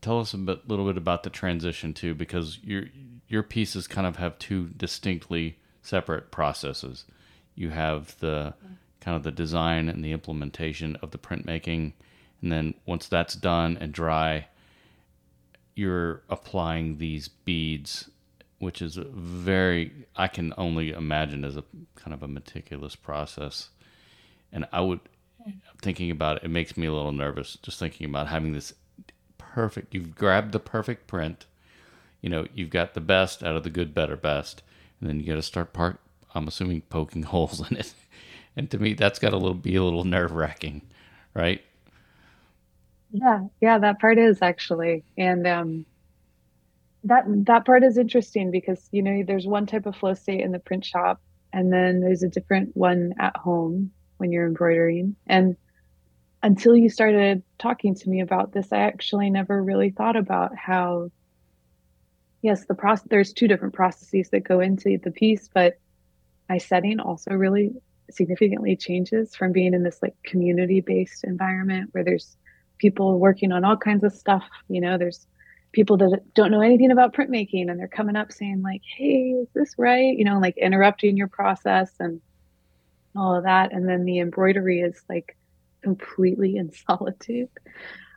[0.00, 2.84] tell us a bit, little bit about the transition too, because your
[3.26, 7.04] your pieces kind of have two distinctly separate processes.
[7.54, 8.54] You have the
[9.00, 11.94] kind of the design and the implementation of the printmaking,
[12.42, 14.46] and then once that's done and dry,
[15.74, 18.08] you're applying these beads,
[18.58, 21.64] which is very I can only imagine as a
[21.96, 23.70] kind of a meticulous process.
[24.52, 25.00] And I would
[25.82, 28.74] thinking about it, it makes me a little nervous just thinking about having this
[29.38, 29.94] perfect.
[29.94, 31.46] You've grabbed the perfect print.
[32.20, 34.62] You know, you've got the best out of the good, better, best,
[35.00, 36.00] and then you got to start part.
[36.34, 37.94] I'm assuming poking holes in it,
[38.56, 40.82] and to me, that's got to little be a little nerve wracking,
[41.34, 41.62] right?
[43.12, 45.86] Yeah, yeah, that part is actually, and um,
[47.04, 50.50] that that part is interesting because you know there's one type of flow state in
[50.50, 51.20] the print shop,
[51.52, 53.92] and then there's a different one at home
[54.24, 55.16] when you're embroidering.
[55.26, 55.54] And
[56.42, 61.10] until you started talking to me about this, I actually never really thought about how,
[62.40, 65.78] yes, the process, there's two different processes that go into the piece, but
[66.48, 67.72] my setting also really
[68.10, 72.38] significantly changes from being in this like community based environment where there's
[72.78, 74.44] people working on all kinds of stuff.
[74.68, 75.26] You know, there's
[75.72, 79.48] people that don't know anything about printmaking and they're coming up saying like, "Hey, is
[79.54, 82.22] this right?" You know, like interrupting your process and
[83.16, 83.72] all of that.
[83.72, 85.36] And then the embroidery is like
[85.82, 87.50] completely in solitude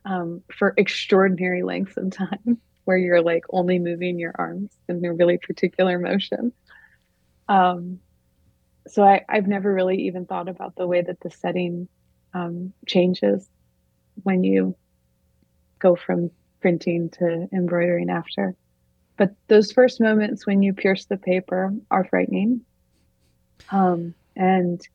[0.05, 5.13] um, for extraordinary lengths of time, where you're like only moving your arms in a
[5.13, 6.53] really particular motion.
[7.49, 7.99] Um,
[8.87, 11.89] so I, I've never really even thought about the way that the setting
[12.33, 13.47] um, changes
[14.23, 14.75] when you
[15.79, 16.31] go from
[16.61, 18.55] printing to embroidering after.
[19.17, 22.61] But those first moments when you pierce the paper are frightening.
[23.71, 24.87] Um, and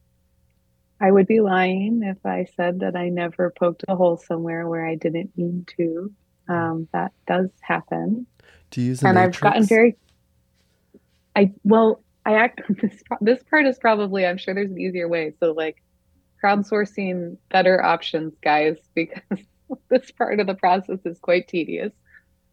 [1.00, 4.86] I would be lying if I said that I never poked a hole somewhere where
[4.86, 6.12] I didn't mean to.
[6.48, 8.26] Um, that does happen.
[8.70, 9.38] Do you use and matrix?
[9.38, 9.96] I've gotten very.
[11.34, 12.62] I well, I act.
[12.80, 14.24] This this part is probably.
[14.24, 15.32] I'm sure there's an easier way.
[15.40, 15.82] So like,
[16.42, 19.44] crowdsourcing better options, guys, because
[19.88, 21.92] this part of the process is quite tedious.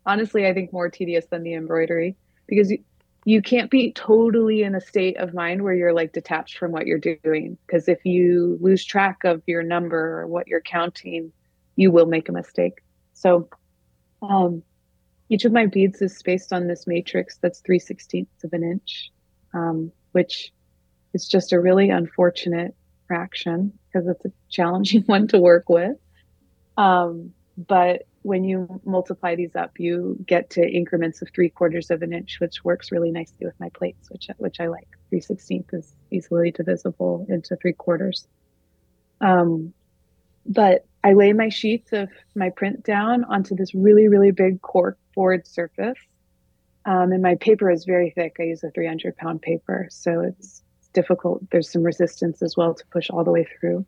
[0.08, 2.16] Honestly, I think more tedious than the embroidery
[2.48, 2.84] because you,
[3.30, 6.88] you can't be totally in a state of mind where you're like detached from what
[6.88, 7.60] you're doing.
[7.68, 11.32] Because if you lose track of your number or what you're counting,
[11.76, 12.82] you will make a mistake.
[13.14, 13.48] So,
[14.24, 14.64] um,
[15.30, 19.12] each of my beads is spaced on this matrix that's 3 16ths of an inch,
[19.54, 20.52] um, which
[21.14, 22.74] is just a really unfortunate
[23.08, 25.98] fraction because it's a challenging one to work with.
[26.78, 32.02] Um, but when you multiply these up, you get to increments of three quarters of
[32.02, 34.88] an inch, which works really nicely with my plates, which which I like.
[35.10, 38.28] Three sixteenth is easily divisible into three quarters.
[39.22, 39.74] Um,
[40.46, 44.98] but I lay my sheets of my print down onto this really really big cork
[45.16, 46.00] board surface,
[46.86, 48.38] um, and my paper is very thick.
[48.40, 51.50] I use a 300 pound paper, so it's, it's difficult.
[51.52, 53.86] There's some resistance as well to push all the way through.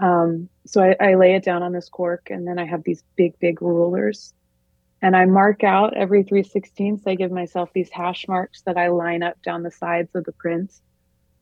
[0.00, 3.04] Um, so I, I, lay it down on this cork and then I have these
[3.16, 4.32] big, big rulers
[5.02, 7.02] and I mark out every 3 16ths.
[7.06, 10.32] I give myself these hash marks that I line up down the sides of the
[10.32, 10.72] print.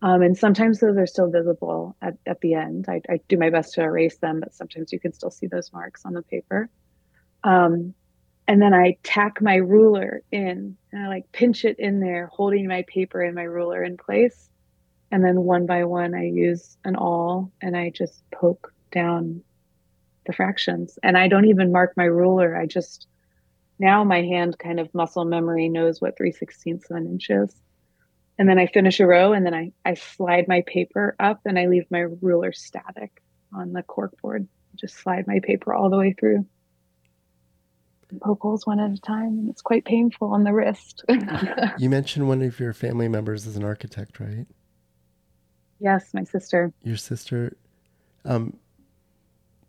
[0.03, 2.87] Um, and sometimes those are still visible at, at the end.
[2.89, 5.73] I, I, do my best to erase them, but sometimes you can still see those
[5.73, 6.69] marks on the paper.
[7.45, 7.95] Um,
[8.47, 12.67] and then I tack my ruler in and I like pinch it in there, holding
[12.67, 14.51] my paper and my ruler in place
[15.11, 19.43] and then one by one i use an awl and i just poke down
[20.29, 20.99] the fractions.
[21.03, 22.57] And i don't even mark my ruler.
[22.57, 23.09] I just
[23.81, 27.53] now my hand kind of muscle memory knows what 3 16ths of an inch is.
[28.39, 31.59] And then i finish a row and then I, I slide my paper up and
[31.59, 34.47] i leave my ruler static on the cork board.
[34.77, 36.47] Just slide my paper all the way through.
[38.23, 41.05] Poke holes one at a time and it's quite painful on the wrist.
[41.79, 44.47] You mentioned one of your family members is an architect right
[45.81, 46.73] Yes, my sister.
[46.83, 47.57] Your sister.
[48.25, 48.59] Um,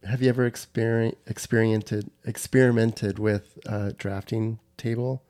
[0.03, 5.23] have you ever experienced experimented experimented with a drafting table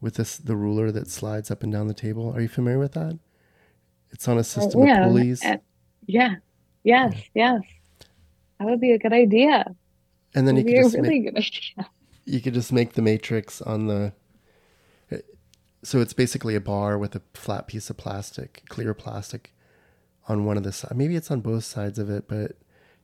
[0.00, 2.32] with this the ruler that slides up and down the table?
[2.34, 3.18] Are you familiar with that?
[4.10, 5.44] It's on a system of pulleys.
[5.44, 5.56] Uh,
[6.06, 6.36] yeah.
[6.82, 7.14] Yes.
[7.34, 7.58] Yeah.
[7.58, 7.62] Yes.
[8.58, 9.64] That would be a good idea.
[10.34, 11.44] And then you could just really make,
[12.24, 14.12] You could just make the matrix on the.
[15.82, 19.54] So it's basically a bar with a flat piece of plastic, clear plastic,
[20.30, 20.94] on one of the sides.
[20.94, 22.52] Maybe it's on both sides of it, but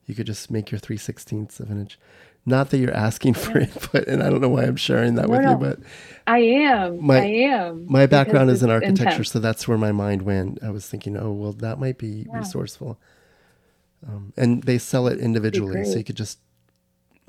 [0.05, 1.99] you could just make your 3 16ths of an inch.
[2.45, 5.31] Not that you're asking for input, and I don't know why I'm sharing that no,
[5.33, 5.51] with no.
[5.51, 5.79] you, but
[6.25, 7.05] I am.
[7.05, 7.85] My, I am.
[7.91, 9.31] My background is in architecture, intense.
[9.31, 10.63] so that's where my mind went.
[10.63, 12.37] I was thinking, oh, well, that might be yeah.
[12.37, 12.97] resourceful.
[14.07, 16.39] Um, and they sell it individually, so you could just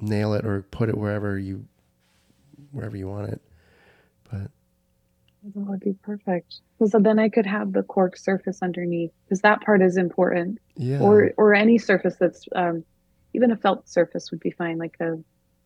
[0.00, 1.66] nail it or put it wherever you
[2.70, 3.40] wherever you want it.
[4.30, 4.52] But
[5.42, 6.56] that would be perfect.
[6.84, 10.58] So then I could have the cork surface underneath because that part is important.
[10.76, 11.00] Yeah.
[11.00, 12.84] Or or any surface that's um,
[13.34, 15.18] even a felt surface would be fine, like a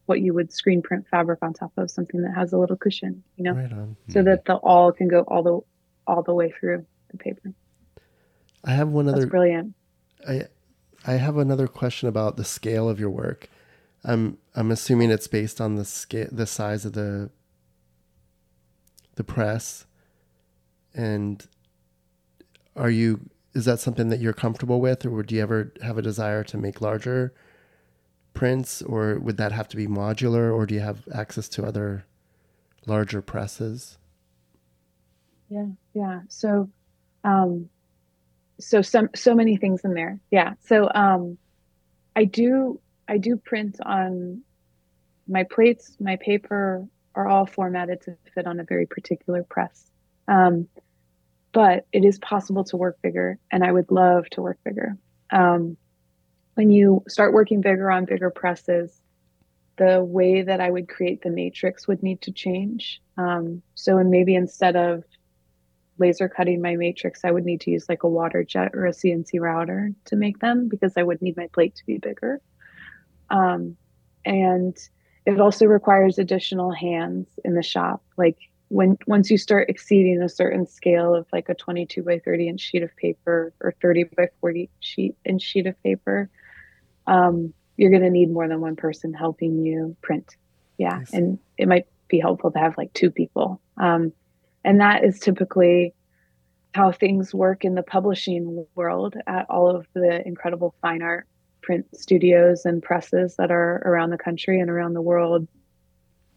[0.07, 3.23] what you would screen print fabric on top of something that has a little cushion,
[3.37, 3.97] you know, right on.
[4.09, 5.61] so that the awl can go all the
[6.07, 7.53] all the way through the paper.
[8.65, 9.21] I have one other.
[9.21, 9.75] That's brilliant.
[10.29, 10.43] I
[11.07, 13.49] I have another question about the scale of your work.
[14.05, 17.31] I'm I'm assuming it's based on the scale, the size of the
[19.16, 19.87] the press?
[20.94, 21.46] And
[22.77, 26.03] are you is that something that you're comfortable with or do you ever have a
[26.03, 27.35] desire to make larger
[28.33, 32.07] prints or would that have to be modular or do you have access to other
[32.87, 33.98] larger presses?
[35.48, 36.20] Yeah yeah.
[36.29, 36.70] So
[37.25, 37.68] um
[38.59, 40.18] so some so many things in there.
[40.31, 40.55] Yeah.
[40.64, 41.38] So um
[42.14, 44.42] i do i do print on
[45.29, 49.90] my plates my paper are all formatted to fit on a very particular press.
[50.29, 50.68] Um,
[51.53, 54.96] but it is possible to work bigger, and I would love to work bigger.
[55.31, 55.77] Um,
[56.55, 59.01] when you start working bigger on bigger presses,
[59.77, 63.01] the way that I would create the matrix would need to change.
[63.16, 65.05] Um, so, and maybe instead of
[65.98, 68.92] laser cutting my matrix, I would need to use like a water jet or a
[68.92, 72.40] CNC router to make them because I would need my plate to be bigger.
[73.31, 73.77] Um,
[74.25, 74.77] and
[75.27, 78.03] it also requires additional hands in the shop.
[78.17, 78.37] Like
[78.69, 82.61] when once you start exceeding a certain scale of like a 22 by 30 inch
[82.61, 86.29] sheet of paper or 30 by 40 sheet inch sheet of paper,
[87.07, 90.37] um, you're going to need more than one person helping you print.
[90.79, 91.13] Yeah, nice.
[91.13, 93.61] and it might be helpful to have like two people.
[93.77, 94.13] Um,
[94.65, 95.95] and that is typically
[96.75, 101.27] how things work in the publishing world at all of the incredible fine art
[101.62, 105.46] print studios and presses that are around the country and around the world.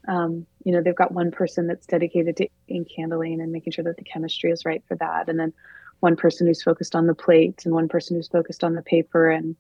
[0.08, 3.84] Um, you know, they've got one person that's dedicated to ink handling and making sure
[3.86, 5.52] that the chemistry is right for that, and then
[6.00, 9.30] one person who's focused on the plate and one person who's focused on the paper,
[9.30, 9.56] and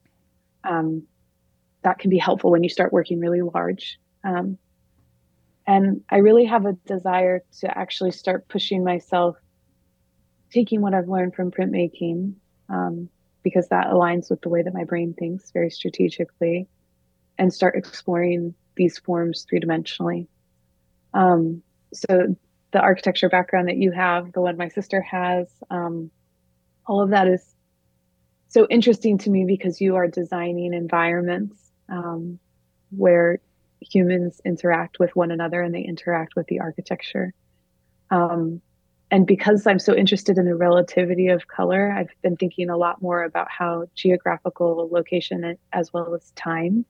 [0.64, 1.04] um,
[1.82, 4.00] that can be helpful when you start working really large.
[4.24, 4.58] Um,
[5.68, 9.36] and I really have a desire to actually start pushing myself,
[10.52, 12.36] taking what I've learned from printmaking,
[12.70, 13.10] um,
[13.46, 16.68] because that aligns with the way that my brain thinks very strategically,
[17.38, 20.28] and start exploring these forms three dimensionally.
[21.14, 21.62] Um,
[21.94, 22.36] so,
[22.72, 26.10] the architecture background that you have, the one my sister has, um,
[26.88, 27.56] all of that is
[28.48, 32.40] so interesting to me because you are designing environments um,
[32.90, 33.40] where
[33.80, 37.32] humans interact with one another and they interact with the architecture.
[38.10, 38.62] Um,
[39.12, 43.02] and because I'm so interested in the relativity of color, I've been thinking a lot
[43.02, 46.86] more about how geographical location as well as time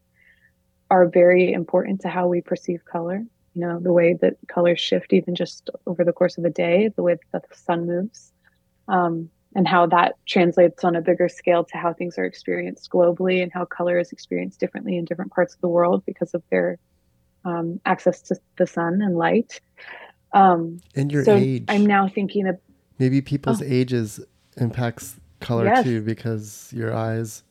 [0.90, 3.24] are very important to how we perceive color.
[3.54, 6.90] You know, the way that colors shift even just over the course of a day,
[6.96, 8.32] the way that the sun moves,
[8.88, 13.42] um, and how that translates on a bigger scale to how things are experienced globally
[13.42, 16.78] and how color is experienced differently in different parts of the world because of their
[17.46, 19.62] um, access to the sun and light.
[20.36, 21.64] Um, and your so age.
[21.70, 22.60] I'm now thinking of
[23.00, 23.66] maybe people's oh.
[23.66, 24.20] ages
[24.58, 25.84] impacts color yes.
[25.86, 27.44] too because your eyes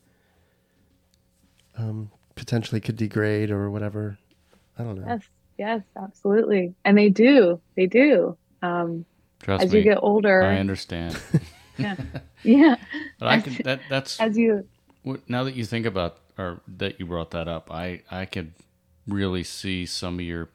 [1.77, 4.19] um, potentially could degrade or whatever.
[4.77, 5.07] I don't know.
[5.07, 5.21] Yes,
[5.57, 7.59] yes, absolutely, and they do.
[7.75, 8.37] They do.
[8.61, 9.05] Um,
[9.39, 11.19] Trust as me, you get older, I understand.
[11.77, 11.95] yeah,
[12.43, 12.75] yeah.
[13.17, 13.55] But I can.
[13.63, 14.67] That that's as you.
[15.27, 18.53] Now that you think about, or that you brought that up, I I could
[19.07, 20.49] really see some of your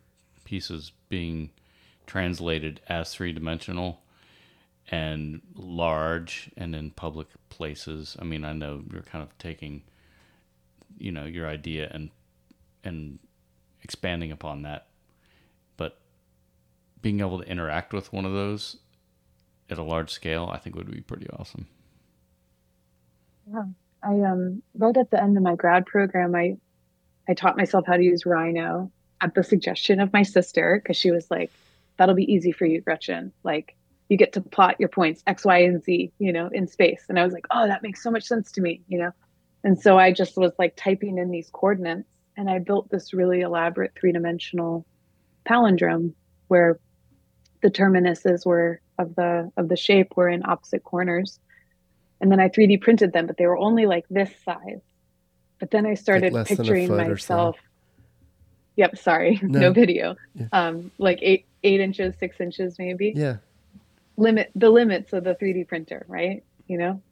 [0.45, 1.51] pieces being
[2.11, 4.01] translated as three dimensional
[4.91, 8.17] and large and in public places.
[8.19, 9.83] I mean, I know you're kind of taking,
[10.99, 12.11] you know, your idea and
[12.83, 13.21] and
[13.83, 14.89] expanding upon that,
[15.77, 15.99] but
[17.01, 18.79] being able to interact with one of those
[19.71, 21.69] at a large scale, I think would be pretty awesome.
[23.53, 23.67] Yeah,
[24.03, 26.57] I um right at the end of my grad program, I
[27.29, 31.13] I taught myself how to use Rhino at the suggestion of my sister because she
[31.13, 31.53] was like,
[32.01, 33.33] "That'll be easy for you, Gretchen.
[33.45, 33.77] Like,
[34.09, 37.19] you get to plot your points X, Y, and Z, you know, in space." And
[37.19, 39.13] I was like, "Oh, that makes so much sense to me," you know.
[39.63, 43.43] And so I just was like typing in these coordinates, and I built this really
[43.43, 44.85] elaborate three-dimensional
[45.47, 46.15] palindrome
[46.49, 46.81] where
[47.63, 51.39] the terminuses were of the of the shape were in opposite corners
[52.21, 54.83] and then i 3d printed them but they were only like this size
[55.61, 57.57] but then I started like picturing myself.
[58.77, 60.17] Yep, sorry, no, no video.
[60.35, 60.47] Yeah.
[60.53, 63.13] Um, like eight eight inches, six inches, maybe.
[63.15, 63.37] Yeah.
[64.17, 66.43] Limit the limits of the 3D printer, right?
[66.67, 67.03] You know,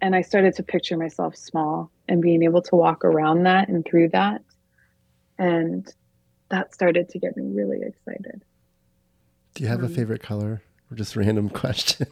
[0.00, 3.84] and I started to picture myself small and being able to walk around that and
[3.84, 4.42] through that,
[5.38, 5.92] and
[6.50, 8.42] that started to get me really excited.
[9.54, 10.62] Do you have um, a favorite color?
[10.90, 12.08] Or just random question?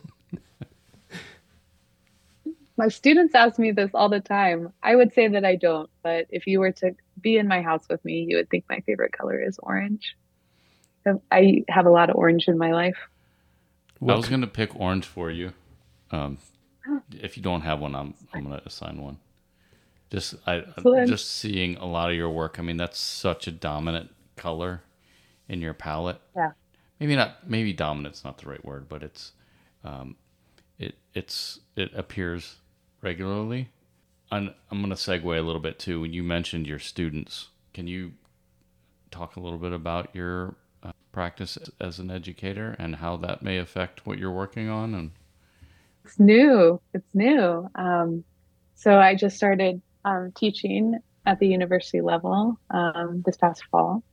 [2.77, 4.73] My students ask me this all the time.
[4.85, 7.85] I would say that I don't, but if you were to be in my house
[7.91, 10.15] with me, you would think my favorite color is orange.
[11.31, 12.97] I have a lot of orange in my life.
[14.01, 15.53] I was going to pick orange for you.
[16.11, 16.39] Um,
[17.21, 19.19] if you don't have one, I'm I'm going to assign one.
[20.11, 20.65] Just I
[21.07, 22.59] just seeing a lot of your work.
[22.59, 24.83] I mean, that's such a dominant color
[25.49, 26.21] in your palette.
[26.35, 26.53] Yeah.
[27.01, 27.49] Maybe not.
[27.49, 29.33] Maybe dominant's not the right word, but it's
[29.85, 30.17] um,
[30.79, 32.57] it it's it appears
[33.03, 33.69] regularly.
[34.31, 36.03] I'm, I'm going to segue a little bit too.
[36.03, 38.13] When you mentioned your students, can you
[39.11, 40.55] talk a little bit about your
[41.19, 44.95] practice as an educator and how that may affect what you're working on?
[44.95, 45.11] And
[46.05, 46.81] it's new.
[46.95, 47.69] It's new.
[47.75, 48.23] Um,
[48.77, 50.97] so I just started um, teaching
[51.27, 54.05] at the university level um, this past fall,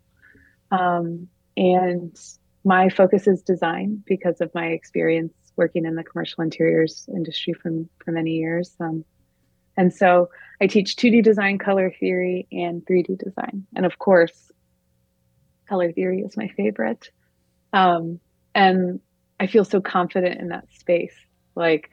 [0.72, 2.20] um, and
[2.64, 7.72] my focus is design because of my experience working in the commercial interiors industry for,
[8.04, 8.76] for many years.
[8.80, 9.06] Um,
[9.78, 10.30] and so
[10.60, 13.68] I teach 2D design, color theory, and 3D design.
[13.76, 14.52] And of course,
[15.68, 17.10] color theory is my favorite.
[17.74, 18.20] Um,
[18.54, 19.00] and
[19.40, 21.16] I feel so confident in that space.
[21.56, 21.92] Like,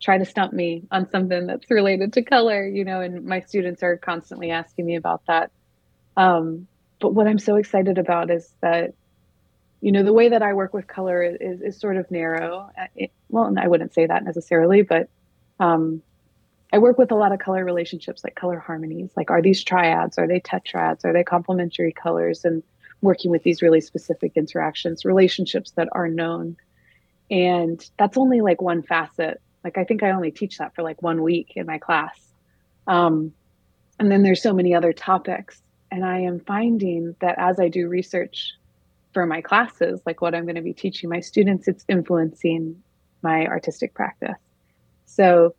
[0.00, 3.82] try to stump me on something that's related to color, you know, and my students
[3.82, 5.50] are constantly asking me about that.
[6.16, 6.66] Um,
[7.00, 8.94] but what I'm so excited about is that,
[9.80, 12.70] you know, the way that I work with color is, is sort of narrow.
[12.96, 15.08] It, well, I wouldn't say that necessarily, but
[15.60, 16.02] um,
[16.72, 19.10] I work with a lot of color relationships, like color harmonies.
[19.16, 20.18] Like, are these triads?
[20.18, 21.04] Are they tetrads?
[21.04, 22.44] Are they complementary colors?
[22.44, 22.62] And
[23.00, 26.56] working with these really specific interactions, relationships that are known.
[27.30, 29.40] And that's only like one facet.
[29.62, 32.18] Like, I think I only teach that for like one week in my class.
[32.86, 33.32] Um,
[33.98, 35.60] and then there's so many other topics.
[35.90, 38.52] And I am finding that as I do research
[39.12, 42.82] for my classes, like what I'm going to be teaching my students, it's influencing
[43.22, 44.36] my artistic practice.
[45.06, 45.54] So,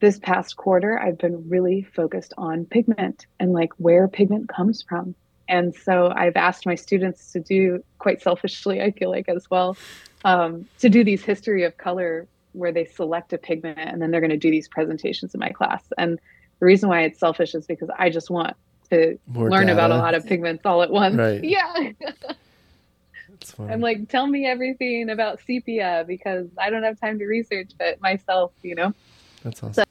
[0.00, 5.14] this past quarter, I've been really focused on pigment and like where pigment comes from.
[5.52, 9.76] And so I've asked my students to do quite selfishly, I feel like as well,
[10.24, 14.22] um, to do these history of color where they select a pigment and then they're
[14.22, 15.84] going to do these presentations in my class.
[15.98, 16.18] And
[16.58, 18.56] the reason why it's selfish is because I just want
[18.88, 19.74] to More learn data.
[19.74, 21.16] about a lot of pigments all at once.
[21.16, 21.44] Right.
[21.44, 21.92] Yeah.
[23.58, 28.00] I'm like, tell me everything about sepia because I don't have time to research it
[28.00, 28.94] myself, you know?
[29.42, 29.84] That's awesome.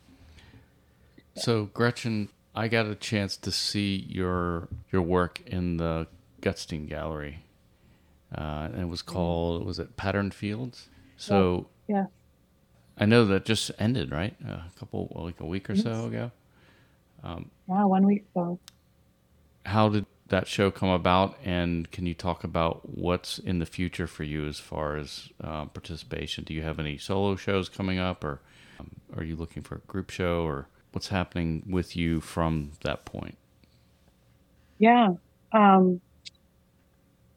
[1.35, 6.07] So, so, Gretchen, I got a chance to see your your work in the
[6.41, 7.45] Gutstein Gallery,
[8.35, 10.89] uh, and it was called was it Pattern Fields?
[11.17, 11.95] So yeah.
[11.95, 12.05] yeah.
[12.97, 16.31] I know that just ended right a couple like a week or so ago.
[17.23, 18.59] Um, yeah, one week ago.
[19.65, 24.07] How did that show come about, and can you talk about what's in the future
[24.07, 26.43] for you as far as uh, participation?
[26.43, 28.41] Do you have any solo shows coming up, or
[28.79, 33.05] um, are you looking for a group show, or what's happening with you from that
[33.05, 33.37] point?
[34.77, 35.13] Yeah.
[35.51, 36.01] Um,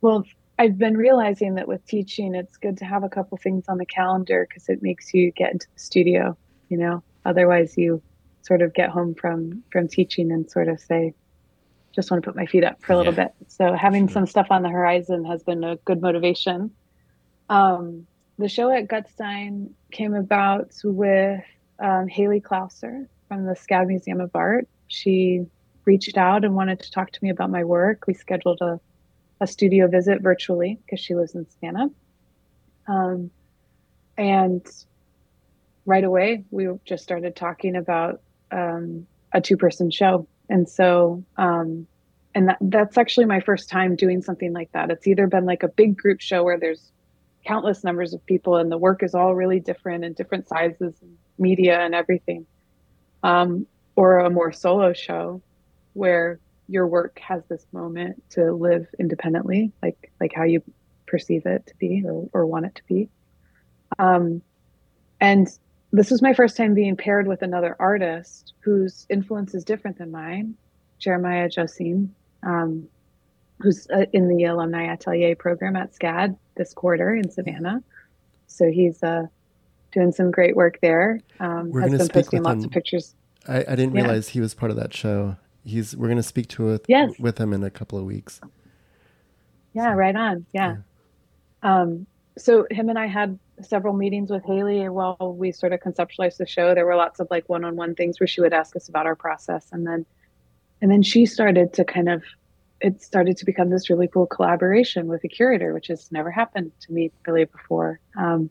[0.00, 0.24] well,
[0.58, 3.86] I've been realizing that with teaching, it's good to have a couple things on the
[3.86, 6.36] calendar because it makes you get into the studio.
[6.68, 8.02] You know, otherwise you
[8.42, 11.14] sort of get home from from teaching and sort of say,
[11.94, 13.24] just want to put my feet up for a little yeah.
[13.24, 13.34] bit.
[13.48, 14.14] So having sure.
[14.14, 16.70] some stuff on the horizon has been a good motivation.
[17.48, 18.06] Um,
[18.38, 21.40] the show at Gutstein came about with
[21.78, 24.68] um, Haley Klauser, from the SCAD Museum of Art.
[24.88, 25.46] She
[25.84, 28.06] reached out and wanted to talk to me about my work.
[28.06, 28.80] We scheduled a,
[29.40, 31.90] a studio visit virtually because she lives in Savannah.
[32.86, 33.30] Um,
[34.16, 34.66] and
[35.86, 38.20] right away, we just started talking about
[38.50, 40.26] um, a two person show.
[40.48, 41.86] And so, um,
[42.34, 44.90] and that, that's actually my first time doing something like that.
[44.90, 46.90] It's either been like a big group show where there's
[47.46, 51.16] countless numbers of people and the work is all really different and different sizes and
[51.38, 52.46] media and everything
[53.24, 53.66] um,
[53.96, 55.42] or a more solo show
[55.94, 60.62] where your work has this moment to live independently, like like how you
[61.06, 63.08] perceive it to be or, or want it to be.
[63.98, 64.42] Um,
[65.20, 65.48] and
[65.92, 70.10] this was my first time being paired with another artist whose influence is different than
[70.10, 70.54] mine,
[70.98, 72.10] Jeremiah Josine,
[72.42, 72.88] um,
[73.60, 77.82] who's uh, in the Alumni Atelier program at SCAD this quarter in Savannah.
[78.48, 79.26] So he's uh,
[79.94, 81.20] doing some great work there.
[81.40, 82.64] Um, we're has been posting lots him.
[82.64, 83.14] of pictures.
[83.48, 84.02] I, I didn't yeah.
[84.02, 85.36] realize he was part of that show.
[85.64, 87.12] He's we're going to speak to with yes.
[87.18, 88.40] with him in a couple of weeks.
[89.72, 90.44] Yeah, so, right on.
[90.52, 90.76] Yeah.
[91.62, 91.80] yeah.
[91.80, 96.36] Um, so him and I had several meetings with Haley while we sort of conceptualized
[96.36, 96.74] the show.
[96.74, 99.68] There were lots of like one-on-one things where she would ask us about our process,
[99.72, 100.04] and then
[100.82, 102.22] and then she started to kind of
[102.80, 106.72] it started to become this really cool collaboration with a curator, which has never happened
[106.80, 108.00] to me really before.
[108.18, 108.50] Um,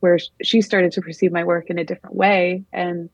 [0.00, 3.10] where she started to perceive my work in a different way and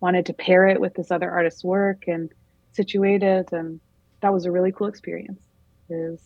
[0.00, 2.32] wanted to pair it with this other artist's work and
[2.72, 3.80] situate it and
[4.20, 5.40] that was a really cool experience
[5.88, 6.20] is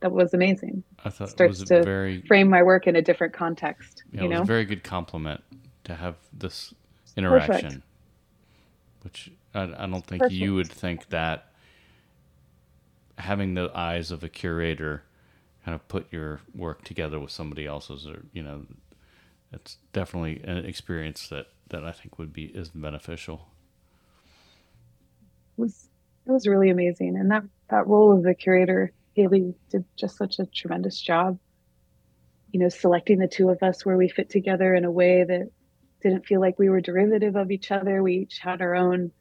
[0.00, 3.02] that was amazing i thought starts it was to very frame my work in a
[3.02, 5.42] different context yeah, you know it was a very good compliment
[5.84, 6.72] to have this
[7.16, 7.82] interaction Perfect.
[9.02, 10.32] which I, I, don't think Perfect.
[10.32, 11.52] you would think that
[13.18, 15.02] having the eyes of a curator
[15.64, 18.64] kind of put your work together with somebody else's or you know
[19.52, 23.48] it's definitely an experience that that I think would be is beneficial.
[25.56, 25.88] It was
[26.26, 30.38] it was really amazing, and that that role of the curator, Haley did just such
[30.38, 31.38] a tremendous job.
[32.50, 35.50] You know, selecting the two of us where we fit together in a way that
[36.02, 38.02] didn't feel like we were derivative of each other.
[38.02, 39.12] We each had our own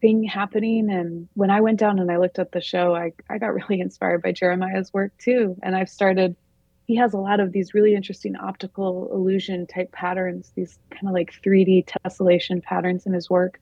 [0.00, 0.90] thing happening.
[0.90, 3.80] And when I went down and I looked at the show, I, I got really
[3.80, 5.56] inspired by Jeremiah's work too.
[5.62, 6.36] And I've started
[6.90, 11.14] he has a lot of these really interesting optical illusion type patterns, these kind of
[11.14, 13.60] like 3D tessellation patterns in his work.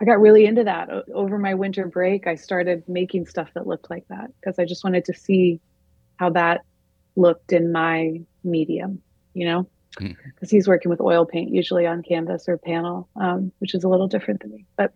[0.00, 2.26] I got really into that over my winter break.
[2.26, 5.60] I started making stuff that looked like that because I just wanted to see
[6.16, 6.62] how that
[7.16, 9.02] looked in my medium,
[9.34, 9.68] you know,
[9.98, 10.56] because hmm.
[10.56, 14.08] he's working with oil paint usually on canvas or panel, um, which is a little
[14.08, 14.64] different than me.
[14.74, 14.94] But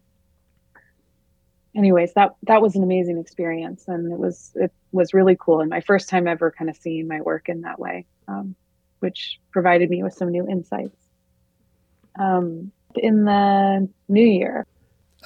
[1.77, 5.71] anyways, that that was an amazing experience, and it was it was really cool, and
[5.71, 8.55] my first time ever kind of seeing my work in that way, um,
[9.01, 10.97] which provided me with some new insights.
[12.19, 14.67] Um, in the new year,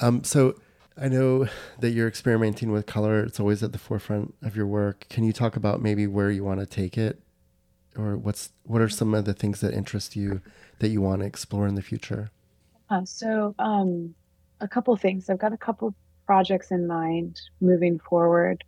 [0.00, 0.54] um, so
[0.96, 1.48] I know
[1.80, 3.20] that you're experimenting with color.
[3.20, 5.06] It's always at the forefront of your work.
[5.10, 7.20] Can you talk about maybe where you want to take it,
[7.96, 10.42] or what's what are some of the things that interest you
[10.78, 12.30] that you want to explore in the future?
[12.88, 14.14] Uh, so, um,
[14.60, 15.28] a couple things.
[15.28, 15.94] I've got a couple
[16.26, 18.64] projects in mind moving forward.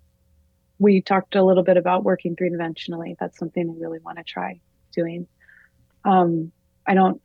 [0.78, 3.16] We talked a little bit about working three dimensionally.
[3.18, 4.60] That's something I really want to try
[4.92, 5.26] doing.
[6.04, 6.52] Um,
[6.86, 7.20] I don't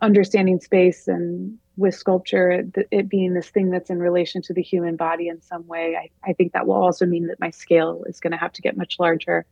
[0.00, 4.62] understanding space and with sculpture, it, it, being this thing that's in relation to the
[4.62, 8.04] human body in some way, I, I think that will also mean that my scale
[8.06, 9.46] is going to have to get much larger,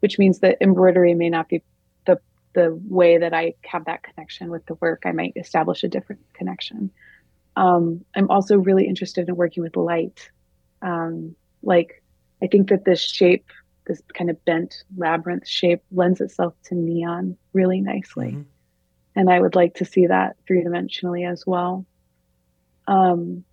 [0.00, 1.62] which means that embroidery may not be
[2.06, 2.18] the
[2.54, 5.02] the way that I have that connection with the work.
[5.04, 6.90] I might establish a different connection.
[7.56, 10.30] Um, I'm also really interested in working with light.
[10.80, 12.02] Um, like,
[12.42, 13.46] I think that this shape,
[13.86, 18.32] this kind of bent labyrinth shape, lends itself to neon really nicely.
[18.32, 18.42] Mm-hmm
[19.14, 21.86] and I would like to see that three dimensionally as well.
[22.86, 23.44] Um,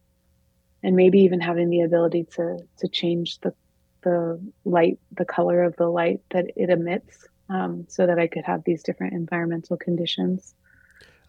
[0.81, 3.53] and maybe even having the ability to to change the
[4.01, 8.45] the light, the color of the light that it emits, um, so that I could
[8.45, 10.55] have these different environmental conditions.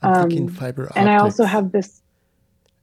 [0.03, 0.97] I'm um, thinking fiber optics.
[0.97, 2.01] And I also have this.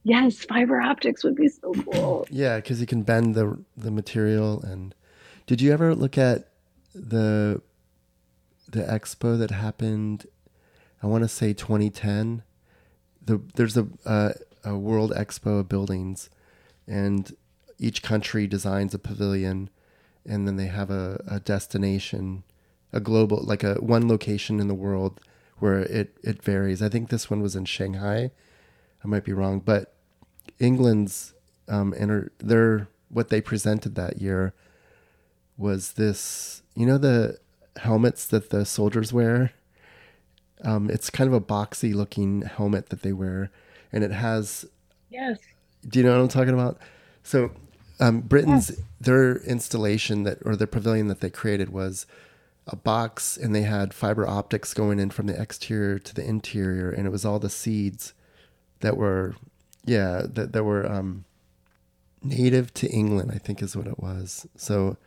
[0.07, 2.27] Yes, fiber optics would be so cool.
[2.29, 4.61] Yeah, because you can bend the the material.
[4.61, 4.95] And
[5.45, 6.49] did you ever look at
[6.95, 7.61] the
[8.69, 10.25] the expo that happened
[11.01, 12.43] I want to say 2010.
[13.23, 14.33] The, there's a, uh,
[14.63, 16.29] a World Expo of buildings,
[16.87, 17.35] and
[17.77, 19.69] each country designs a pavilion,
[20.25, 22.43] and then they have a, a destination,
[22.91, 25.19] a global, like a one location in the world
[25.59, 26.81] where it, it varies.
[26.81, 28.31] I think this one was in Shanghai.
[29.03, 29.93] I might be wrong, but
[30.59, 31.33] England's
[31.67, 34.53] um, enter, their what they presented that year
[35.57, 36.61] was this.
[36.75, 37.39] You know the
[37.77, 39.51] helmets that the soldiers wear
[40.63, 43.51] um, it's kind of a boxy looking helmet that they wear,
[43.91, 44.65] and it has.
[45.09, 45.39] Yes.
[45.87, 46.79] Do you know what I'm talking about?
[47.23, 47.51] So,
[47.99, 48.79] um, Britain's yes.
[48.99, 52.05] their installation that or the pavilion that they created was
[52.65, 56.89] a box, and they had fiber optics going in from the exterior to the interior,
[56.89, 58.13] and it was all the seeds
[58.79, 59.35] that were,
[59.87, 61.25] yeah, that that were um,
[62.21, 63.31] native to England.
[63.33, 64.45] I think is what it was.
[64.55, 64.97] So,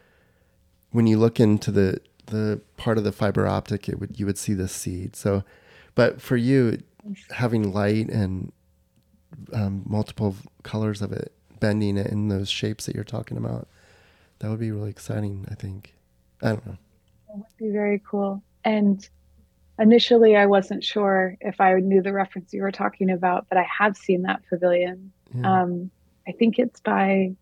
[0.91, 4.39] when you look into the the part of the fiber optic, it would you would
[4.39, 5.15] see the seed.
[5.15, 5.45] So,
[5.95, 6.83] but for you,
[7.31, 8.53] having light and
[9.53, 13.69] um, multiple colors of it, bending it in those shapes that you're talking about,
[14.39, 15.47] that would be really exciting.
[15.51, 15.95] I think.
[16.43, 16.79] I don't know.
[17.29, 18.43] That would be very cool.
[18.65, 19.07] And
[19.81, 23.67] initially, I wasn't sure if I knew the reference you were talking about, but I
[23.79, 25.13] have seen that pavilion.
[25.35, 25.63] Yeah.
[25.63, 25.91] Um,
[26.29, 27.35] I think it's by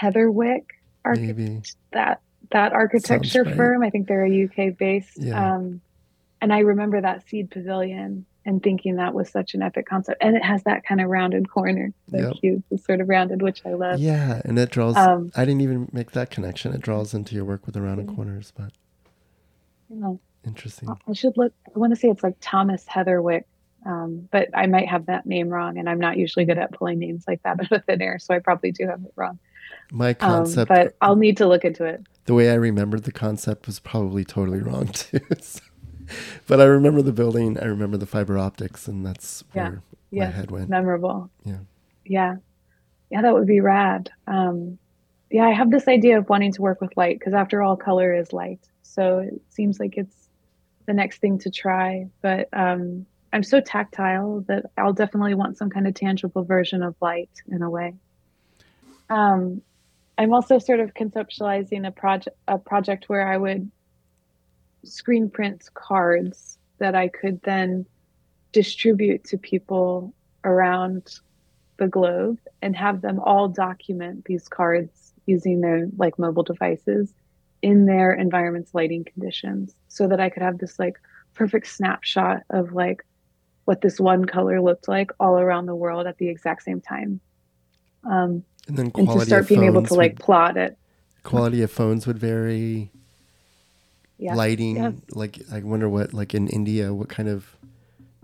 [0.00, 0.64] Heatherwick
[1.04, 1.38] Architect.
[1.38, 1.62] Maybe.
[1.92, 2.20] That
[2.52, 3.56] that architecture right.
[3.56, 3.82] firm.
[3.82, 5.18] I think they're a UK based.
[5.18, 5.54] Yeah.
[5.54, 5.80] Um,
[6.40, 10.22] and I remember that seed pavilion and thinking that was such an epic concept.
[10.22, 12.34] And it has that kind of rounded corner, the yep.
[12.40, 13.98] cube is sort of rounded, which I love.
[13.98, 14.96] Yeah, and it draws.
[14.96, 16.72] Um, I didn't even make that connection.
[16.72, 18.72] It draws into your work with the rounded corners, but
[19.88, 20.14] yeah.
[20.46, 20.88] Interesting.
[21.08, 21.52] I should look.
[21.74, 23.44] I want to say it's like Thomas Heatherwick.
[23.84, 26.98] Um, but I might have that name wrong, and I'm not usually good at pulling
[26.98, 29.38] names like that out of thin air, so I probably do have it wrong.
[29.92, 33.04] My um, concept, um, but I'll need to look into it the way I remembered
[33.04, 35.20] the concept was probably totally wrong too.
[35.40, 35.60] so,
[36.46, 37.58] but I remember the building.
[37.58, 40.26] I remember the fiber optics, and that's where yeah.
[40.26, 40.68] my head went.
[40.68, 41.30] Memorable.
[41.44, 41.58] Yeah.
[42.04, 42.36] Yeah.
[43.10, 44.10] Yeah, that would be rad.
[44.26, 44.78] Um,
[45.30, 48.12] yeah, I have this idea of wanting to work with light because after all, color
[48.14, 48.60] is light.
[48.82, 50.25] So it seems like it's
[50.86, 52.08] the next thing to try.
[52.22, 56.94] But um, I'm so tactile that I'll definitely want some kind of tangible version of
[57.00, 57.94] light in a way.
[59.10, 59.62] Um,
[60.18, 63.70] I'm also sort of conceptualizing a project a project where I would
[64.84, 67.86] screen print cards that I could then
[68.52, 70.14] distribute to people
[70.44, 71.18] around
[71.78, 77.12] the globe and have them all document these cards using their like mobile devices
[77.62, 80.98] in their environment's lighting conditions so that I could have this like
[81.34, 83.04] perfect snapshot of like
[83.64, 87.20] what this one color looked like all around the world at the exact same time.
[88.04, 90.78] Um, and then quality and to start being able to like would, plot it.
[91.24, 92.90] Quality of phones would vary.
[94.18, 94.34] Yeah.
[94.34, 97.54] Lighting, like I wonder what, like in India, what kind of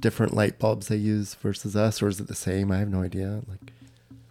[0.01, 2.73] different light bulbs they use versus us, or is it the same?
[2.73, 3.43] I have no idea.
[3.47, 3.73] Like,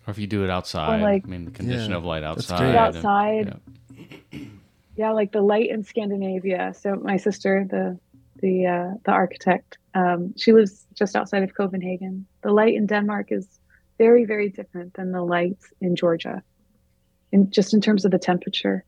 [0.08, 2.52] or if you do it outside, like- I mean, the condition Yeah, of light that's
[2.52, 2.66] outside.
[2.66, 3.60] and- Outside.
[4.32, 4.40] yeah.
[4.96, 6.74] Yeah like the light in scandinavia.
[6.80, 8.00] So my sister the
[8.42, 12.26] the uh, the architect um, she lives just outside of copenhagen.
[12.44, 13.48] The light in denmark is
[13.98, 16.44] very very different than the light in georgia.
[17.32, 18.84] And just in terms of the temperature.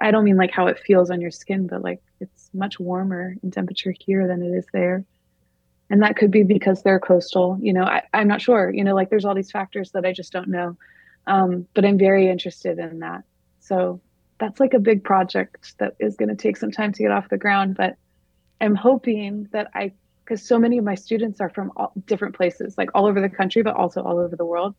[0.00, 3.34] I- don't mean like how it feels on your skin but like it's much warmer
[3.42, 5.04] in temperature here than it is there.
[5.88, 7.84] And that could be because they're coastal you know.
[7.84, 10.48] I, i'm not sure you know like there's all these factors that i just don't
[10.48, 10.76] know.
[11.26, 13.22] Um, but i'm very interested in that.
[13.60, 14.00] So
[14.40, 17.28] that's like a big project that is going to take some time to get off
[17.28, 17.94] the ground but
[18.60, 19.92] i'm hoping that i
[20.24, 23.28] because so many of my students are from all different places like all over the
[23.28, 24.76] country but also all over the world.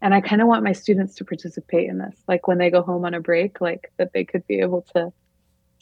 [0.00, 2.82] And i kind of want my students to participate in this like when they go
[2.82, 5.12] home on a break like that they could be able to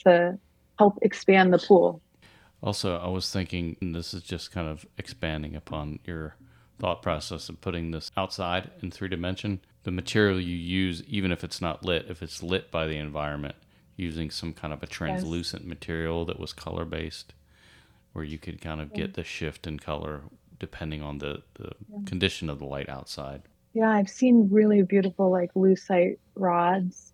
[0.04, 0.38] to
[0.78, 2.02] help expand the pool.
[2.62, 6.36] Also, I was thinking, and this is just kind of expanding upon your
[6.78, 9.60] thought process of putting this outside in three dimension.
[9.84, 13.54] The material you use, even if it's not lit, if it's lit by the environment,
[13.96, 17.32] using some kind of a translucent material that was color based,
[18.12, 20.22] where you could kind of get the shift in color
[20.58, 21.70] depending on the, the
[22.06, 23.42] condition of the light outside.
[23.74, 27.12] Yeah, I've seen really beautiful like lucite rods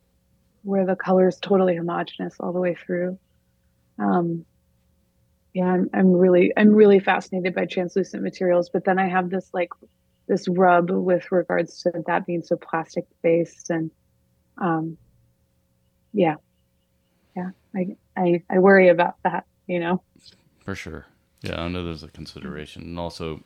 [0.63, 3.19] where the color is totally homogeneous all the way through.
[3.99, 4.45] Um,
[5.55, 9.51] yeah, I'm, I'm really I'm really fascinated by translucent materials, but then I have this
[9.53, 9.71] like
[10.29, 13.91] this rub with regards to that being so plastic based and
[14.59, 14.97] um,
[16.13, 16.37] yeah,
[17.37, 20.03] yeah, I, I I worry about that, you know.
[20.65, 21.07] For sure.
[21.43, 22.83] Yeah, I know there's a consideration.
[22.83, 23.43] And also,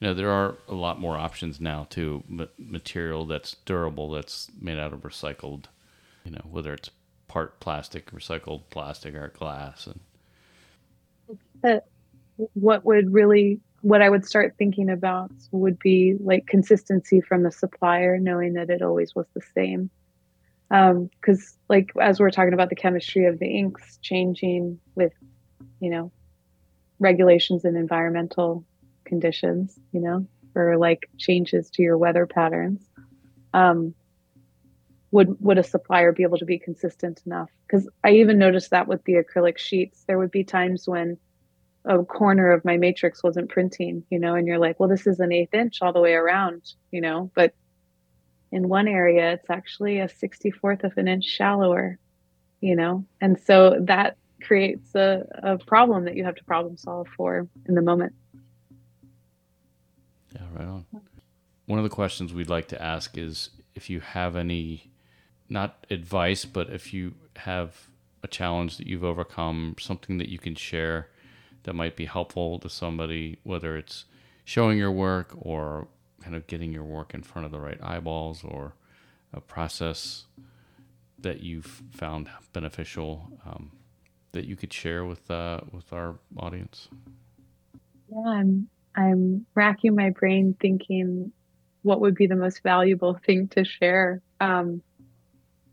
[0.00, 2.24] you know, there are a lot more options now too.
[2.28, 5.64] Ma- material that's durable, that's made out of recycled,
[6.24, 6.90] you know, whether it's
[7.28, 9.86] part plastic, recycled plastic, or glass.
[9.86, 10.00] And
[11.62, 11.84] that
[12.36, 17.52] what would really what I would start thinking about would be like consistency from the
[17.52, 19.90] supplier, knowing that it always was the same.
[20.68, 25.12] Because, like, as we're talking about the chemistry of the inks changing with,
[25.78, 26.10] you know,
[26.98, 28.64] regulations and environmental
[29.04, 30.26] conditions, you know,
[30.56, 32.82] or like changes to your weather patterns,
[33.54, 33.94] um,
[35.12, 37.50] would would a supplier be able to be consistent enough?
[37.68, 41.18] Because I even noticed that with the acrylic sheets, there would be times when
[41.86, 45.20] a corner of my matrix wasn't printing, you know, and you're like, well, this is
[45.20, 47.54] an eighth inch all the way around, you know, but
[48.50, 51.98] in one area, it's actually a 64th of an inch shallower,
[52.60, 57.08] you know, and so that creates a, a problem that you have to problem solve
[57.16, 58.12] for in the moment.
[60.34, 60.86] yeah, right on.
[61.66, 64.90] One of the questions we'd like to ask is if you have any,
[65.48, 67.88] not advice, but if you have
[68.22, 71.08] a challenge that you've overcome, something that you can share
[71.66, 74.04] that might be helpful to somebody, whether it's
[74.44, 75.88] showing your work or
[76.22, 78.74] kind of getting your work in front of the right eyeballs or
[79.32, 80.26] a process
[81.18, 83.72] that you've found beneficial um,
[84.30, 86.88] that you could share with uh, with our audience.
[88.08, 91.32] Yeah, I'm I'm racking my brain thinking
[91.82, 94.22] what would be the most valuable thing to share.
[94.40, 94.82] Um,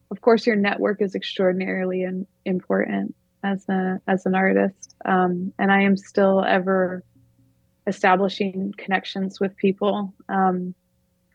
[0.10, 5.72] of course, your network is extraordinarily in, important as a as an artist, um, and
[5.72, 7.04] I am still ever
[7.86, 10.14] establishing connections with people.
[10.30, 10.74] Um,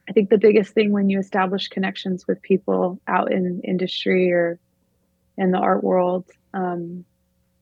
[0.08, 4.58] I think the biggest thing when you establish connections with people out in industry or
[5.36, 7.04] in the art world, um,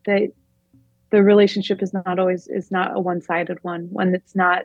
[0.07, 0.31] that
[1.11, 3.89] the relationship is not always is not a one-sided one.
[3.91, 4.65] One that's not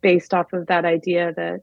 [0.00, 1.60] based off of that idea that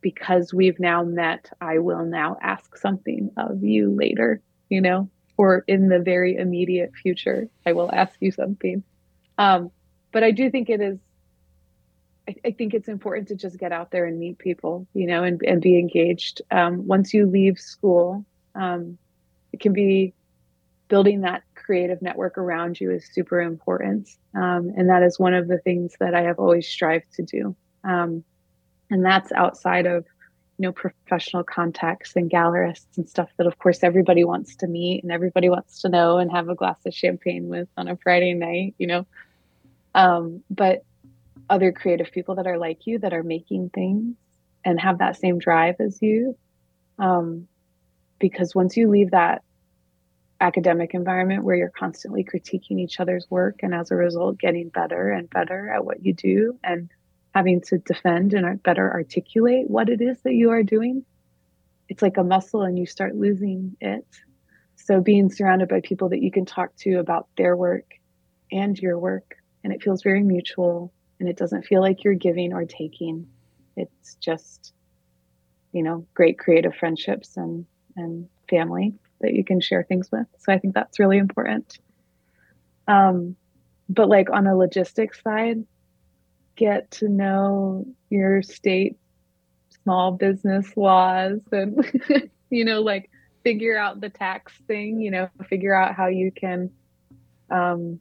[0.00, 5.64] because we've now met, I will now ask something of you later, you know, or
[5.66, 8.82] in the very immediate future, I will ask you something.
[9.38, 9.70] Um,
[10.12, 10.98] but I do think it is
[12.28, 15.22] I, I think it's important to just get out there and meet people, you know,
[15.22, 16.42] and, and be engaged.
[16.50, 18.24] Um, once you leave school,
[18.54, 18.98] um,
[19.52, 20.14] it can be
[20.88, 24.08] building that creative network around you is super important.
[24.34, 27.56] Um, and that is one of the things that I have always strived to do.
[27.84, 28.24] Um,
[28.90, 30.06] and that's outside of,
[30.58, 35.02] you know, professional contacts and gallerists and stuff that, of course, everybody wants to meet
[35.02, 38.32] and everybody wants to know and have a glass of champagne with on a Friday
[38.32, 39.06] night, you know.
[39.94, 40.84] Um, but
[41.48, 44.16] other creative people that are like you that are making things
[44.64, 46.36] and have that same drive as you.
[46.98, 47.48] Um,
[48.18, 49.42] because once you leave that
[50.40, 55.10] academic environment where you're constantly critiquing each other's work and as a result getting better
[55.10, 56.90] and better at what you do and
[57.36, 61.04] having to defend and better articulate what it is that you are doing,
[61.86, 64.06] it's like a muscle and you start losing it.
[64.76, 67.84] So being surrounded by people that you can talk to about their work
[68.50, 72.54] and your work, and it feels very mutual and it doesn't feel like you're giving
[72.54, 73.26] or taking.
[73.76, 74.72] It's just,
[75.72, 77.66] you know, great creative friendships and
[77.96, 80.26] and family that you can share things with.
[80.38, 81.78] So I think that's really important.
[82.88, 83.36] Um,
[83.90, 85.66] but like on a logistics side,
[86.56, 88.96] get to know your state
[89.82, 93.10] small business laws and you know like
[93.44, 96.70] figure out the tax thing you know figure out how you can
[97.50, 98.00] um,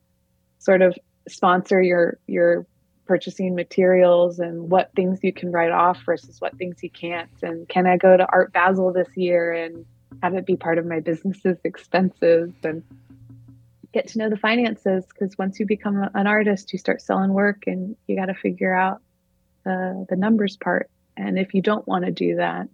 [0.57, 0.97] sort of
[1.27, 2.65] sponsor your your
[3.05, 7.29] purchasing materials and what things you can write off versus what things you can't.
[7.41, 9.85] And can i go to art basel this year and
[10.23, 12.51] have it be part of my business's expenses?
[12.63, 12.83] And
[13.95, 17.63] get to know the finances because once you become an artist you start selling work
[17.65, 19.01] and you got to figure out
[19.63, 22.67] the the numbers part and if you don't want to do that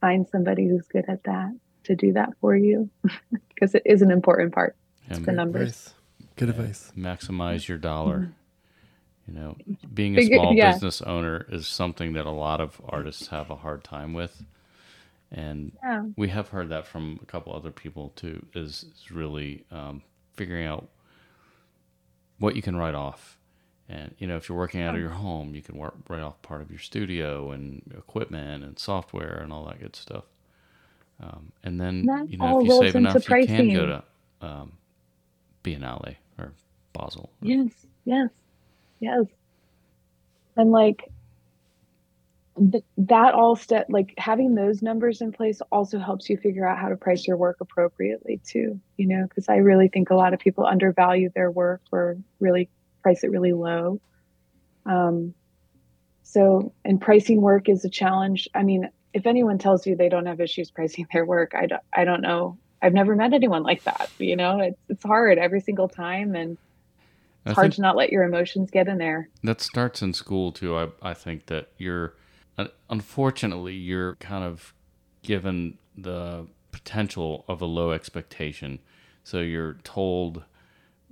[0.00, 1.52] find somebody who's good at that
[1.82, 2.88] to do that for you
[3.48, 4.76] because it is an important part
[5.10, 5.94] It's the numbers
[6.36, 8.30] good advice maximize your dollar mm-hmm.
[9.26, 9.56] You know,
[9.94, 10.72] being a small yeah.
[10.72, 14.42] business owner is something that a lot of artists have a hard time with.
[15.30, 16.04] And yeah.
[16.16, 20.02] we have heard that from a couple other people too, is, is really um,
[20.34, 20.88] figuring out
[22.38, 23.38] what you can write off.
[23.88, 26.40] And, you know, if you're working out of your home, you can work, write off
[26.42, 30.24] part of your studio and equipment and software and all that good stuff.
[31.22, 33.70] Um, and then, that you know, if you save enough, pricing.
[33.70, 34.72] you can go to um,
[35.62, 36.52] Biennale or
[36.92, 37.30] Basel.
[37.42, 38.30] Yes, yes.
[39.00, 39.24] Yes.
[40.56, 41.10] And like
[42.56, 46.78] th- that all step like having those numbers in place also helps you figure out
[46.78, 50.34] how to price your work appropriately too, you know, because I really think a lot
[50.34, 52.68] of people undervalue their work or really
[53.02, 54.00] price it really low.
[54.86, 55.34] Um,
[56.22, 58.48] so, and pricing work is a challenge.
[58.54, 61.82] I mean, if anyone tells you they don't have issues pricing their work, I don't,
[61.92, 62.58] I don't know.
[62.82, 64.10] I've never met anyone like that.
[64.18, 66.58] You know, it's it's hard every single time, and
[67.46, 69.28] it's I hard to not let your emotions get in there.
[69.42, 70.76] That starts in school too.
[70.76, 72.14] I I think that you're
[72.88, 74.74] unfortunately you're kind of
[75.22, 78.78] given the potential of a low expectation.
[79.22, 80.44] So you're told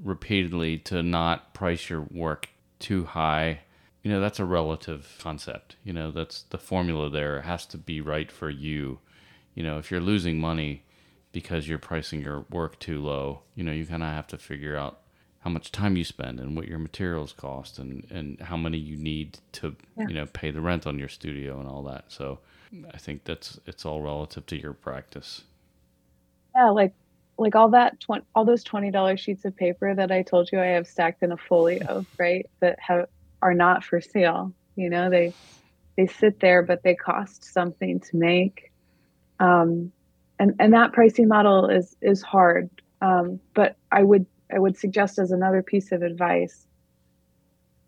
[0.02, 3.60] repeatedly to not price your work too high.
[4.02, 5.76] You know, that's a relative concept.
[5.84, 7.42] You know, that's the formula there.
[7.42, 8.98] Has to be right for you.
[9.54, 10.84] You know, if you're losing money
[11.30, 14.76] because you're pricing your work too low, you know, you kind of have to figure
[14.76, 15.01] out
[15.42, 18.96] how much time you spend and what your materials cost and, and how many you
[18.96, 20.06] need to yeah.
[20.08, 22.04] you know pay the rent on your studio and all that.
[22.08, 22.38] So
[22.92, 25.42] I think that's it's all relative to your practice.
[26.54, 26.94] Yeah, like
[27.38, 30.60] like all that 20, all those twenty dollars sheets of paper that I told you
[30.60, 32.48] I have stacked in a folio, right?
[32.60, 33.08] That have
[33.42, 34.52] are not for sale.
[34.76, 35.34] You know, they
[35.96, 38.70] they sit there, but they cost something to make.
[39.40, 39.92] Um,
[40.38, 42.70] and and that pricing model is is hard.
[43.00, 46.66] Um, but I would I would suggest as another piece of advice,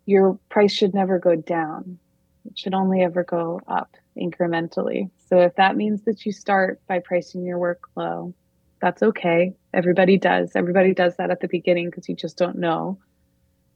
[0.05, 1.99] your price should never go down.
[2.45, 5.09] It should only ever go up incrementally.
[5.29, 8.33] So if that means that you start by pricing your work low,
[8.81, 9.53] that's okay.
[9.73, 10.51] Everybody does.
[10.55, 12.99] Everybody does that at the beginning because you just don't know.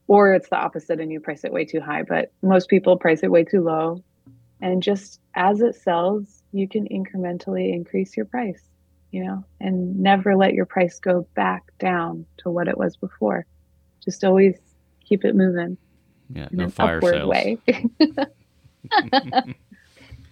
[0.08, 3.22] Or it's the opposite and you price it way too high, but most people price
[3.24, 4.04] it way too low.
[4.62, 8.62] And just as it sells, you can incrementally increase your price
[9.12, 13.46] you know, and never let your price go back down to what it was before.
[14.04, 14.58] Just always
[15.04, 15.78] keep it moving.
[16.34, 17.30] Yeah, in no an fire upward sales.
[17.30, 17.58] way.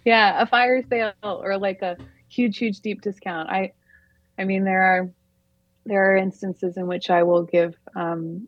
[0.04, 1.96] yeah, a fire sale or like a
[2.28, 3.48] huge, huge deep discount.
[3.50, 3.72] I,
[4.38, 5.10] I mean, there are
[5.86, 8.46] there are instances in which I will give um,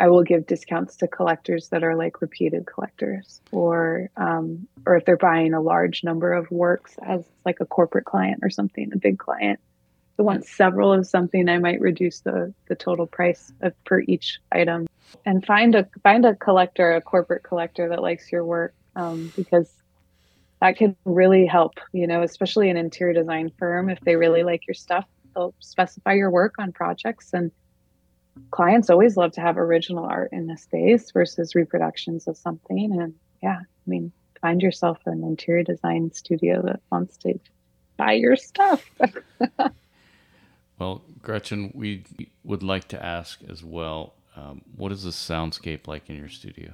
[0.00, 5.04] I will give discounts to collectors that are like repeated collectors, or um, or if
[5.04, 8.98] they're buying a large number of works as like a corporate client or something, a
[8.98, 9.60] big client,
[10.20, 14.38] I want several of something, I might reduce the the total price of, per each
[14.52, 14.86] item.
[15.24, 19.72] And find a find a collector, a corporate collector that likes your work, um, because
[20.60, 21.80] that can really help.
[21.92, 26.12] You know, especially an interior design firm, if they really like your stuff, they'll specify
[26.12, 27.30] your work on projects.
[27.32, 27.50] And
[28.50, 33.00] clients always love to have original art in the space versus reproductions of something.
[33.00, 34.12] And yeah, I mean,
[34.42, 37.40] find yourself an interior design studio that wants to
[37.96, 38.84] buy your stuff.
[40.80, 42.04] Well, Gretchen, we
[42.42, 46.72] would like to ask as well um, what is the soundscape like in your studio?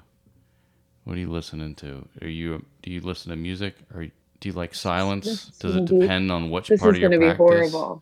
[1.03, 2.07] What are you listening to?
[2.23, 5.25] Are you do you listen to music or do you like silence?
[5.25, 7.39] This Does it depend on which part of your practice?
[7.49, 7.93] This is going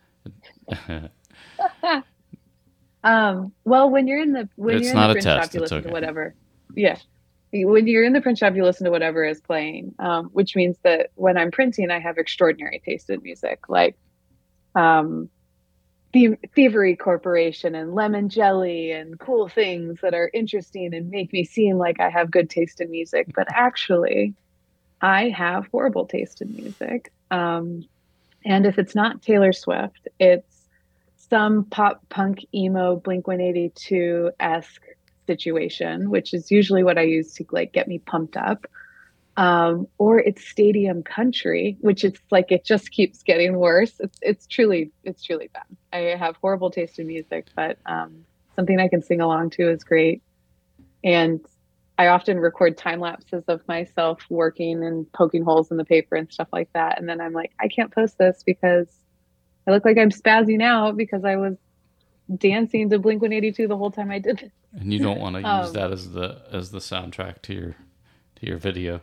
[0.71, 1.11] to be
[1.89, 2.03] horrible.
[3.05, 5.79] um, well, when you're in the when it's you're in the print shop, you listen
[5.79, 5.87] okay.
[5.87, 6.35] to whatever.
[6.75, 6.99] Yeah,
[7.53, 10.77] when you're in the print shop, you listen to whatever is playing, um, which means
[10.83, 13.71] that when I'm printing, I have extraordinary taste in music.
[13.71, 13.97] Like,
[14.75, 15.31] um,
[16.55, 21.77] thievery corporation and lemon jelly and cool things that are interesting and make me seem
[21.77, 24.35] like I have good taste in music, but actually,
[25.01, 27.13] I have horrible taste in music.
[27.31, 27.85] Um,
[28.45, 30.69] and if it's not Taylor Swift, it's
[31.17, 34.83] some pop punk emo Blink 182 esque
[35.27, 38.67] situation, which is usually what I use to like get me pumped up
[39.37, 43.93] um, or it's stadium country, which it's like it just keeps getting worse.
[43.99, 45.65] It's it's truly it's truly bad.
[45.93, 48.25] I have horrible taste in music, but um,
[48.55, 50.23] something I can sing along to is great.
[51.03, 51.41] And
[51.99, 56.33] I often record time lapses of myself working and poking holes in the paper and
[56.33, 56.99] stuff like that.
[56.99, 58.89] And then I'm like, I can't post this because
[59.67, 61.57] I look like I'm spazzing out because I was
[62.37, 64.53] dancing to Blink 182 the whole time I did it.
[64.73, 67.77] And you don't want to use um, that as the as the soundtrack to your
[68.37, 69.01] to your video.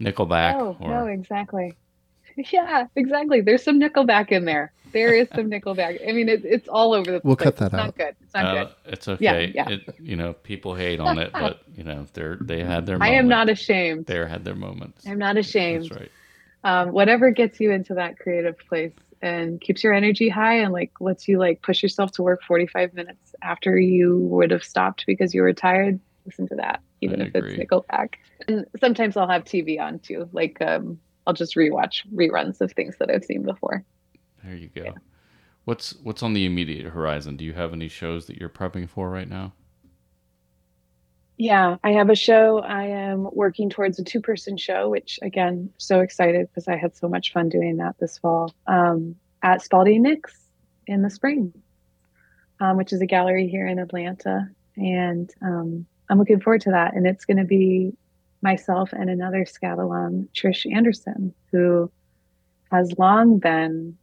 [0.00, 0.54] Nickelback.
[0.54, 0.88] Oh, or...
[0.88, 1.76] no, exactly.
[2.50, 3.42] Yeah, exactly.
[3.42, 4.72] There's some Nickelback in there.
[4.92, 6.06] There is some Nickelback.
[6.06, 7.46] I mean, it, it's all over the we'll place.
[7.46, 7.86] We'll cut that it's out.
[7.86, 8.16] Not good.
[8.22, 8.74] It's not uh, good.
[8.86, 9.52] It's okay.
[9.54, 9.74] Yeah, yeah.
[9.74, 12.98] It, you know, people hate on it, but you know, they're they had their.
[12.98, 13.14] Moment.
[13.14, 14.06] I am not ashamed.
[14.06, 15.06] They had their moments.
[15.06, 15.90] I'm not ashamed.
[15.90, 16.10] That's right.
[16.64, 20.92] Um, whatever gets you into that creative place and keeps your energy high and like
[21.00, 25.34] lets you like push yourself to work 45 minutes after you would have stopped because
[25.34, 25.98] you were tired.
[26.24, 27.54] Listen to that even I if agree.
[27.54, 28.14] it's Nickelback.
[28.48, 30.28] And sometimes I'll have TV on too.
[30.32, 33.84] Like um, I'll just rewatch reruns of things that I've seen before.
[34.42, 34.82] There you go.
[34.84, 34.92] Yeah.
[35.64, 37.36] What's what's on the immediate horizon?
[37.36, 39.52] Do you have any shows that you're prepping for right now?
[41.38, 42.58] Yeah, I have a show.
[42.58, 47.08] I am working towards a two-person show, which again, so excited because I had so
[47.08, 50.36] much fun doing that this fall um, at Spalding Nix
[50.86, 51.52] in the spring,
[52.60, 56.94] um, which is a gallery here in Atlanta, and um, I'm looking forward to that.
[56.94, 57.92] And it's going to be
[58.42, 61.90] myself and another SCAD alum, Trish Anderson, who
[62.70, 63.96] has long been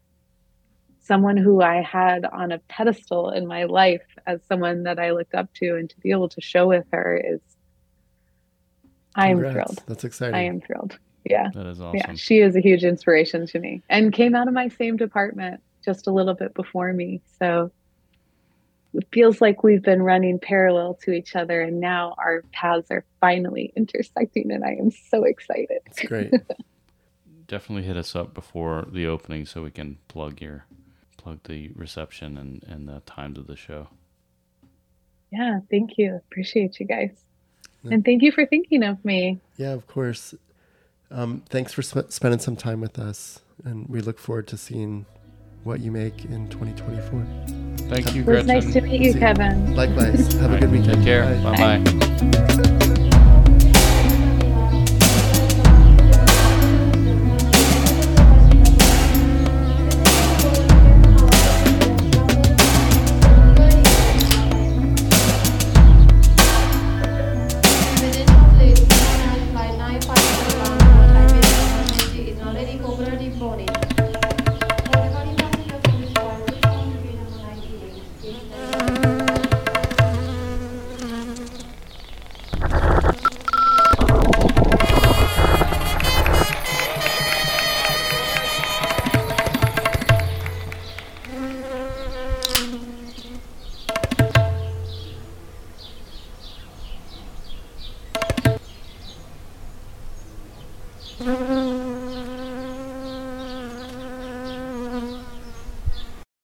[0.99, 5.33] someone who I had on a pedestal in my life as someone that I looked
[5.33, 5.75] up to.
[5.75, 7.41] And to be able to show with her is,
[9.15, 9.83] I am thrilled.
[9.87, 10.35] That's exciting.
[10.35, 10.97] I am thrilled.
[11.25, 11.49] Yeah.
[11.53, 11.97] That is awesome.
[11.97, 12.13] Yeah.
[12.13, 16.07] She is a huge inspiration to me and came out of my same department just
[16.07, 17.21] a little bit before me.
[17.39, 17.71] So
[18.93, 23.05] it feels like we've been running parallel to each other and now our paths are
[23.21, 25.79] finally intersecting and I am so excited.
[25.85, 26.31] It's great.
[27.47, 30.65] Definitely hit us up before the opening so we can plug your
[31.17, 33.89] plug the reception and, and the times of the show.
[35.31, 36.15] Yeah, thank you.
[36.15, 37.11] Appreciate you guys.
[37.83, 37.93] Yeah.
[37.93, 39.39] And thank you for thinking of me.
[39.57, 40.33] Yeah, of course.
[41.11, 43.41] Um, thanks for sp- spending some time with us.
[43.63, 45.05] And we look forward to seeing
[45.63, 47.25] what you make in 2024.
[47.89, 49.75] Thank you, It was nice to meet you, Kevin.
[49.75, 50.33] Likewise.
[50.35, 50.97] Have a good weekend.
[50.97, 51.23] Take care.
[51.43, 52.75] Bye bye.